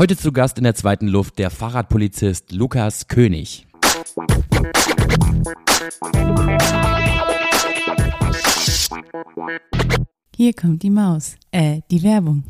Heute 0.00 0.16
zu 0.16 0.32
Gast 0.32 0.56
in 0.56 0.64
der 0.64 0.74
zweiten 0.74 1.08
Luft 1.08 1.38
der 1.38 1.50
Fahrradpolizist 1.50 2.52
Lukas 2.52 3.06
König. 3.06 3.66
Hier 10.34 10.54
kommt 10.54 10.82
die 10.82 10.88
Maus, 10.88 11.36
äh, 11.50 11.82
die 11.90 12.02
Werbung. 12.02 12.44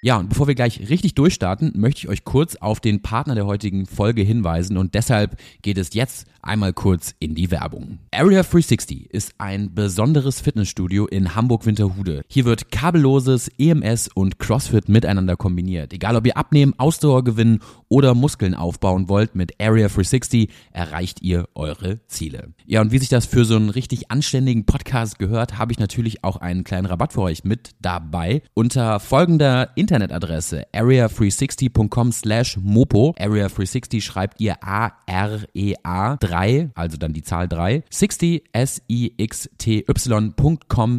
Ja, 0.00 0.16
und 0.16 0.28
bevor 0.28 0.46
wir 0.46 0.54
gleich 0.54 0.88
richtig 0.90 1.16
durchstarten, 1.16 1.72
möchte 1.74 1.98
ich 1.98 2.08
euch 2.08 2.22
kurz 2.22 2.54
auf 2.54 2.78
den 2.78 3.02
Partner 3.02 3.34
der 3.34 3.46
heutigen 3.46 3.84
Folge 3.84 4.22
hinweisen 4.22 4.76
und 4.76 4.94
deshalb 4.94 5.36
geht 5.60 5.76
es 5.76 5.92
jetzt 5.92 6.28
einmal 6.40 6.72
kurz 6.72 7.16
in 7.18 7.34
die 7.34 7.50
Werbung. 7.50 7.98
Area 8.12 8.42
360 8.42 9.12
ist 9.12 9.34
ein 9.38 9.74
besonderes 9.74 10.40
Fitnessstudio 10.40 11.06
in 11.06 11.34
Hamburg-Winterhude. 11.34 12.22
Hier 12.28 12.44
wird 12.44 12.70
kabelloses 12.70 13.50
EMS 13.58 14.08
und 14.14 14.38
CrossFit 14.38 14.88
miteinander 14.88 15.36
kombiniert. 15.36 15.92
Egal 15.92 16.14
ob 16.14 16.26
ihr 16.26 16.36
abnehmen, 16.36 16.74
Ausdauer 16.78 17.24
gewinnen 17.24 17.58
oder 17.88 18.14
Muskeln 18.14 18.54
aufbauen 18.54 19.08
wollt, 19.08 19.34
mit 19.34 19.60
Area 19.60 19.88
360 19.88 20.48
erreicht 20.70 21.22
ihr 21.22 21.48
eure 21.56 21.98
Ziele. 22.06 22.52
Ja, 22.66 22.82
und 22.82 22.92
wie 22.92 22.98
sich 22.98 23.08
das 23.08 23.26
für 23.26 23.44
so 23.44 23.56
einen 23.56 23.70
richtig 23.70 24.12
anständigen 24.12 24.64
Podcast 24.64 25.18
gehört, 25.18 25.58
habe 25.58 25.72
ich 25.72 25.80
natürlich 25.80 26.22
auch 26.22 26.36
einen 26.36 26.62
kleinen 26.62 26.86
Rabatt 26.86 27.14
für 27.14 27.22
euch 27.22 27.42
mit 27.42 27.70
dabei. 27.80 28.42
Unter 28.54 29.00
folgender 29.00 29.70
Internetadresse 29.88 30.66
area360.com 30.74 32.12
slash 32.12 32.58
mopo. 32.60 33.14
Area360 33.18 34.02
schreibt 34.02 34.38
ihr 34.38 34.62
A-R-E-A 34.62 36.16
3, 36.16 36.72
also 36.74 36.98
dann 36.98 37.14
die 37.14 37.22
Zahl 37.22 37.48
3, 37.48 37.84
60 37.88 38.44
S-I-X-T-Y.com 38.52 39.72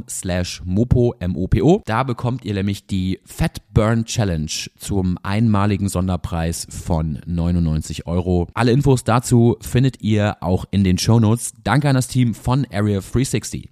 slash 0.09 0.63
mopo, 0.65 1.13
M-O-P-O. 1.19 1.83
Da 1.85 2.01
bekommt 2.01 2.43
ihr 2.45 2.55
nämlich 2.55 2.87
die 2.87 3.19
Fat 3.25 3.61
Burn 3.73 4.05
Challenge 4.05 4.49
zum 4.79 5.19
einmaligen 5.21 5.87
Sonderpreis 5.87 6.65
von 6.71 7.19
99 7.27 8.07
Euro. 8.07 8.47
Alle 8.55 8.71
Infos 8.71 9.03
dazu 9.03 9.57
findet 9.61 10.01
ihr 10.01 10.37
auch 10.41 10.65
in 10.71 10.83
den 10.83 10.97
Shownotes. 10.97 11.53
Danke 11.63 11.89
an 11.89 11.95
das 11.95 12.07
Team 12.07 12.33
von 12.33 12.65
Area 12.71 13.01
360. 13.01 13.69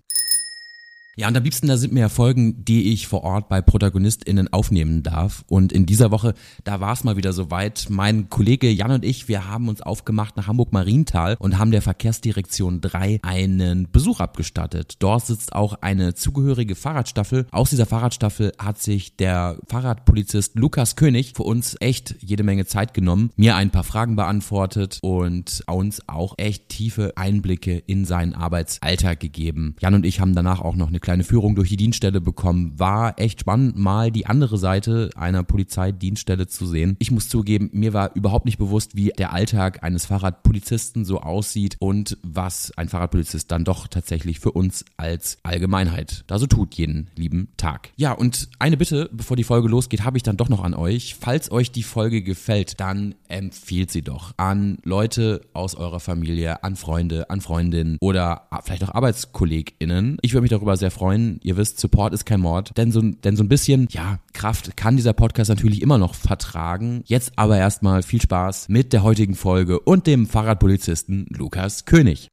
Ja, 1.20 1.28
und 1.28 1.36
am 1.36 1.44
liebsten, 1.44 1.66
da 1.66 1.78
sind 1.78 1.94
mir 1.94 2.02
ja 2.02 2.10
Folgen, 2.10 2.64
die 2.64 2.94
ich 2.94 3.08
vor 3.08 3.24
Ort 3.24 3.50
bei 3.50 3.60
ProtagonistInnen 3.60 4.54
aufnehmen 4.54 5.02
darf. 5.02 5.44
Und 5.48 5.74
in 5.74 5.88
dieser 5.88 6.12
Woche, 6.12 6.36
da 6.64 6.80
war 6.80 6.94
es 6.94 7.04
mal 7.04 7.18
wieder 7.18 7.34
soweit. 7.34 7.88
Mein 7.90 8.30
Kollege 8.30 8.70
Jan 8.70 8.92
und 8.92 9.04
ich, 9.04 9.28
wir 9.28 9.50
haben 9.50 9.68
uns 9.68 9.82
aufgemacht 9.82 10.38
nach 10.38 10.46
Hamburg-Marienthal 10.46 11.36
und 11.40 11.58
haben 11.58 11.72
der 11.72 11.82
Verkehrsdirektion 11.82 12.82
3 12.82 13.22
einen 13.24 13.90
Besuch 13.92 14.20
abgestattet. 14.20 14.98
Dort 15.00 15.26
sitzt 15.26 15.54
auch 15.54 15.82
eine 15.82 16.14
zugehörige 16.14 16.76
Fahrradstaffel. 16.76 17.48
Aus 17.50 17.72
dieser 17.72 17.88
Fahrradstaffel 17.88 18.52
hat 18.60 18.80
sich 18.80 19.16
der 19.16 19.58
Fahrradpolizist 19.68 20.54
Lukas 20.54 20.96
König 20.96 21.34
für 21.36 21.44
uns 21.44 21.78
echt 21.80 22.16
jede 22.20 22.44
Menge 22.44 22.68
Zeit 22.68 22.94
genommen, 22.94 23.32
mir 23.36 23.56
ein 23.56 23.72
paar 23.72 23.84
Fragen 23.84 24.18
beantwortet 24.18 25.00
und 25.02 25.64
uns 25.66 26.08
auch 26.08 26.36
echt 26.38 26.70
tiefe 26.70 27.14
Einblicke 27.16 27.76
in 27.88 28.06
seinen 28.06 28.36
Arbeitsalltag 28.36 29.20
gegeben. 29.20 29.76
Jan 29.82 29.96
und 29.96 30.06
ich 30.06 30.20
haben 30.20 30.36
danach 30.36 30.62
auch 30.62 30.76
noch 30.76 30.90
eine 30.90 31.00
kleine 31.08 31.24
Führung 31.24 31.56
durch 31.56 31.70
die 31.70 31.78
Dienststelle 31.78 32.20
bekommen. 32.20 32.78
War 32.78 33.18
echt 33.18 33.40
spannend, 33.40 33.78
mal 33.78 34.12
die 34.12 34.26
andere 34.26 34.58
Seite 34.58 35.10
einer 35.16 35.42
Polizeidienststelle 35.42 36.48
zu 36.48 36.66
sehen. 36.68 36.98
Ich 37.00 37.12
muss 37.12 37.30
zugeben, 37.30 37.70
mir 37.72 37.94
war 37.94 38.14
überhaupt 38.14 38.44
nicht 38.44 38.58
bewusst, 38.58 38.98
wie 38.98 39.14
der 39.18 39.32
Alltag 39.32 39.84
eines 39.84 40.06
Fahrradpolizisten 40.06 41.06
so 41.06 41.22
aussieht 41.22 41.78
und 41.80 42.18
was 42.24 42.74
ein 42.78 42.90
Fahrradpolizist 42.90 43.50
dann 43.50 43.64
doch 43.64 43.88
tatsächlich 43.88 44.42
für 44.42 44.52
uns 44.52 44.84
als 44.98 45.38
Allgemeinheit 45.44 46.26
da 46.28 46.40
so 46.40 46.46
tut 46.46 46.76
jeden 46.76 47.10
lieben 47.16 47.54
Tag. 47.56 47.92
Ja, 47.96 48.12
und 48.12 48.50
eine 48.60 48.76
Bitte, 48.76 49.10
bevor 49.14 49.38
die 49.38 49.46
Folge 49.46 49.70
losgeht, 49.70 50.04
habe 50.04 50.18
ich 50.18 50.24
dann 50.24 50.36
doch 50.36 50.50
noch 50.50 50.62
an 50.62 50.74
euch. 50.74 51.16
Falls 51.18 51.50
euch 51.54 51.72
die 51.72 51.84
Folge 51.84 52.22
gefällt, 52.22 52.82
dann 52.82 53.16
empfiehlt 53.30 53.92
sie 53.92 54.02
doch 54.02 54.34
an 54.36 54.80
Leute 54.84 55.40
aus 55.54 55.74
eurer 55.76 56.02
Familie, 56.02 56.66
an 56.66 56.76
Freunde, 56.76 57.30
an 57.30 57.40
Freundinnen 57.40 57.98
oder 58.02 58.50
vielleicht 58.66 58.84
auch 58.84 58.94
ArbeitskollegInnen. 58.94 60.18
Ich 60.22 60.34
würde 60.34 60.42
mich 60.42 60.52
darüber 60.52 60.76
sehr 60.76 60.92
freuen. 60.92 60.97
Ihr 61.44 61.58
wisst, 61.58 61.80
Support 61.80 62.14
ist 62.14 62.26
kein 62.26 62.40
Mord. 62.40 62.78
Denn 62.78 62.92
so, 62.92 63.02
denn 63.02 63.36
so 63.36 63.44
ein 63.44 63.50
bisschen, 63.50 63.88
ja, 63.92 64.20
Kraft 64.34 64.78
kann 64.78 64.98
dieser 64.98 65.14
Podcast 65.14 65.50
natürlich 65.50 65.82
immer 65.82 65.98
noch 65.98 66.16
vertragen. 66.16 67.02
Jetzt 67.06 67.34
aber 67.36 67.58
erstmal 67.58 68.04
viel 68.04 68.22
Spaß 68.22 68.70
mit 68.70 68.94
der 68.94 69.04
heutigen 69.04 69.36
Folge 69.36 69.80
und 69.80 70.08
dem 70.08 70.28
Fahrradpolizisten 70.28 71.28
Lukas 71.30 71.86
König. 71.86 72.30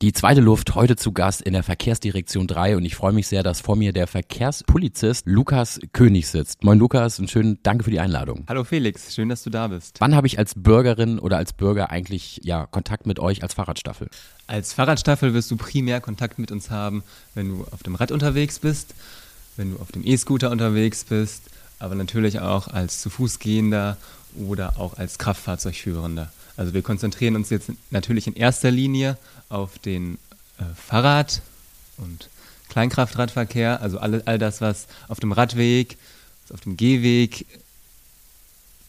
Die 0.00 0.12
zweite 0.12 0.40
Luft 0.40 0.76
heute 0.76 0.94
zu 0.94 1.10
Gast 1.10 1.42
in 1.42 1.54
der 1.54 1.64
Verkehrsdirektion 1.64 2.46
3 2.46 2.76
und 2.76 2.84
ich 2.84 2.94
freue 2.94 3.12
mich 3.12 3.26
sehr, 3.26 3.42
dass 3.42 3.60
vor 3.60 3.74
mir 3.74 3.92
der 3.92 4.06
Verkehrspolizist 4.06 5.26
Lukas 5.26 5.80
König 5.92 6.28
sitzt. 6.28 6.62
Moin 6.62 6.78
Lukas 6.78 7.18
und 7.18 7.28
schön 7.28 7.58
Danke 7.64 7.82
für 7.82 7.90
die 7.90 7.98
Einladung. 7.98 8.44
Hallo 8.48 8.62
Felix, 8.62 9.12
schön, 9.12 9.28
dass 9.28 9.42
du 9.42 9.50
da 9.50 9.66
bist. 9.66 9.96
Wann 9.98 10.14
habe 10.14 10.28
ich 10.28 10.38
als 10.38 10.54
Bürgerin 10.54 11.18
oder 11.18 11.36
als 11.36 11.52
Bürger 11.52 11.90
eigentlich 11.90 12.40
ja 12.44 12.66
Kontakt 12.66 13.06
mit 13.08 13.18
euch 13.18 13.42
als 13.42 13.54
Fahrradstaffel? 13.54 14.08
Als 14.46 14.72
Fahrradstaffel 14.72 15.34
wirst 15.34 15.50
du 15.50 15.56
primär 15.56 16.00
Kontakt 16.00 16.38
mit 16.38 16.52
uns 16.52 16.70
haben, 16.70 17.02
wenn 17.34 17.48
du 17.48 17.66
auf 17.72 17.82
dem 17.82 17.96
Rad 17.96 18.12
unterwegs 18.12 18.60
bist, 18.60 18.94
wenn 19.56 19.72
du 19.72 19.80
auf 19.80 19.90
dem 19.90 20.06
E-Scooter 20.06 20.52
unterwegs 20.52 21.02
bist, 21.02 21.50
aber 21.80 21.96
natürlich 21.96 22.38
auch 22.38 22.68
als 22.68 23.00
zu 23.00 23.10
Fuß 23.10 23.40
gehender 23.40 23.96
oder 24.36 24.78
auch 24.78 24.96
als 24.96 25.18
Kraftfahrzeugführender. 25.18 26.30
Also 26.58 26.74
wir 26.74 26.82
konzentrieren 26.82 27.36
uns 27.36 27.50
jetzt 27.50 27.70
natürlich 27.90 28.26
in 28.26 28.34
erster 28.34 28.72
Linie 28.72 29.16
auf 29.48 29.78
den 29.78 30.18
äh, 30.58 30.64
Fahrrad- 30.74 31.40
und 31.98 32.28
Kleinkraftradverkehr, 32.68 33.80
also 33.80 33.98
alle, 33.98 34.22
all 34.26 34.38
das, 34.38 34.60
was 34.60 34.88
auf 35.06 35.20
dem 35.20 35.30
Radweg, 35.30 35.96
auf 36.52 36.60
dem 36.60 36.76
Gehweg 36.76 37.46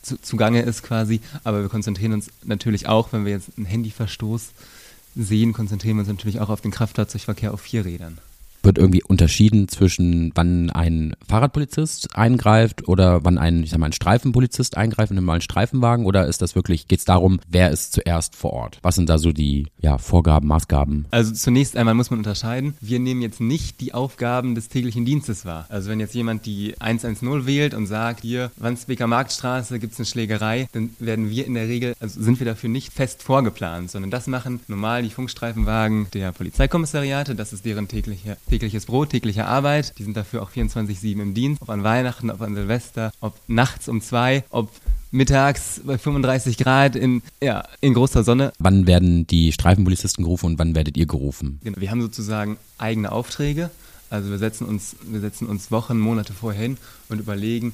zu, 0.02 0.20
zugange 0.20 0.64
ist 0.64 0.82
quasi. 0.82 1.22
Aber 1.44 1.62
wir 1.62 1.70
konzentrieren 1.70 2.14
uns 2.14 2.32
natürlich 2.44 2.88
auch, 2.88 3.14
wenn 3.14 3.24
wir 3.24 3.34
jetzt 3.34 3.50
einen 3.56 3.68
Handyverstoß 3.68 4.50
sehen, 5.16 5.54
konzentrieren 5.54 5.98
wir 5.98 6.02
uns 6.02 6.10
natürlich 6.10 6.40
auch 6.40 6.50
auf 6.50 6.62
den 6.62 6.72
Kraftfahrzeugverkehr 6.72 7.54
auf 7.54 7.62
vier 7.62 7.86
Rädern 7.86 8.18
wird 8.64 8.78
irgendwie 8.78 9.04
unterschieden 9.04 9.68
zwischen 9.68 10.32
wann 10.36 10.70
ein 10.70 11.16
Fahrradpolizist 11.28 12.16
eingreift 12.16 12.88
oder 12.88 13.24
wann 13.24 13.38
ein, 13.38 13.64
ich 13.64 13.72
sag 13.72 13.80
mal, 13.80 13.88
ein 13.88 13.94
Streifenpolizist 13.94 14.78
eingreift 14.78 15.12
in 15.12 15.18
einen 15.18 15.26
normalen 15.26 15.42
Streifenwagen 15.42 16.06
oder 16.06 16.28
ist 16.28 16.42
das 16.42 16.56
wirklich, 16.56 16.88
geht 16.88 17.00
es 17.00 17.06
darum, 17.06 17.40
wer 17.48 17.72
ist 17.72 17.94
zuerst 17.94 18.36
vor 18.36 18.54
Ort? 18.54 18.80
Was 18.82 18.96
sind 18.96 19.10
da 19.10 19.18
so 19.18 19.32
die 19.32 19.68
ja, 19.80 19.98
Vorgaben, 19.98 20.48
Maßgaben? 20.48 21.06
Also 21.12 21.34
zunächst 21.34 21.78
einmal 21.78 21.94
muss 21.94 22.10
man 22.10 22.20
unterscheiden, 22.20 22.76
wir 22.82 23.00
nehmen 23.00 23.22
jetzt 23.22 23.42
nicht 23.42 23.82
die 23.82 23.94
Aufgaben 23.94 24.56
des 24.56 24.70
täglichen 24.70 25.06
Dienstes 25.06 25.46
wahr. 25.46 25.66
Also 25.70 25.90
wenn 25.90 26.00
jetzt 26.00 26.16
jemand 26.16 26.46
die 26.46 26.76
110 26.80 27.46
wählt 27.46 27.74
und 27.74 27.88
sagt, 27.88 28.22
hier, 28.22 28.52
Wandsbeker 28.58 29.08
Marktstraße 29.08 29.80
gibt 29.80 29.94
es 29.94 30.00
eine 30.00 30.06
Schlägerei, 30.06 30.68
dann 30.72 30.92
werden 31.00 31.30
wir 31.30 31.46
in 31.46 31.54
der 31.54 31.68
Regel, 31.68 31.94
also 32.00 32.22
sind 32.22 32.40
wir 32.40 32.46
dafür 32.46 32.70
nicht 32.70 32.94
fest 32.94 33.24
vorgeplant, 33.24 33.92
sondern 33.92 34.12
das 34.12 34.28
machen 34.28 34.60
normal 34.68 35.04
die 35.04 35.10
Funkstreifenwagen 35.10 36.08
der 36.14 36.32
Polizeikommissariate, 36.32 37.36
das 37.36 37.54
ist 37.54 37.66
deren 37.66 37.88
täglicher 37.88 38.38
tägliches 38.50 38.86
Brot, 38.86 39.12
tägliche 39.12 39.46
Arbeit. 39.46 39.98
Die 39.98 40.04
sind 40.04 40.18
dafür 40.18 40.42
auch 40.42 40.52
24-7 40.52 41.22
im 41.22 41.34
Dienst. 41.34 41.62
Ob 41.62 41.70
an 41.70 41.84
Weihnachten, 41.84 42.30
ob 42.30 42.42
an 42.42 42.56
Silvester, 42.56 43.12
ob 43.22 43.36
nachts 43.48 43.88
um 43.88 44.02
zwei, 44.02 44.44
ob 44.50 44.70
mittags 45.12 45.82
bei 45.84 45.98
35 45.98 46.58
Grad 46.58 46.96
in, 46.96 47.22
ja, 47.42 47.64
in 47.82 47.94
großer 47.94 48.24
Sonne. 48.24 48.52
Wann 48.60 48.86
werden 48.88 49.26
die 49.28 49.52
Streifenpolizisten 49.52 50.24
gerufen 50.24 50.48
und 50.48 50.60
wann 50.60 50.76
werdet 50.76 50.98
ihr 50.98 51.06
gerufen? 51.06 51.60
Genau, 51.64 51.80
wir 51.80 51.92
haben 51.92 52.02
sozusagen 52.02 52.58
eigene 52.78 53.12
Aufträge. 53.12 53.70
Also 54.10 54.30
wir 54.32 54.38
setzen 54.38 54.66
uns, 54.66 54.96
wir 55.04 55.20
setzen 55.20 55.48
uns 55.48 55.72
Wochen, 55.72 56.00
Monate 56.00 56.34
vorher 56.34 56.62
hin 56.62 56.78
und 57.10 57.20
überlegen, 57.20 57.74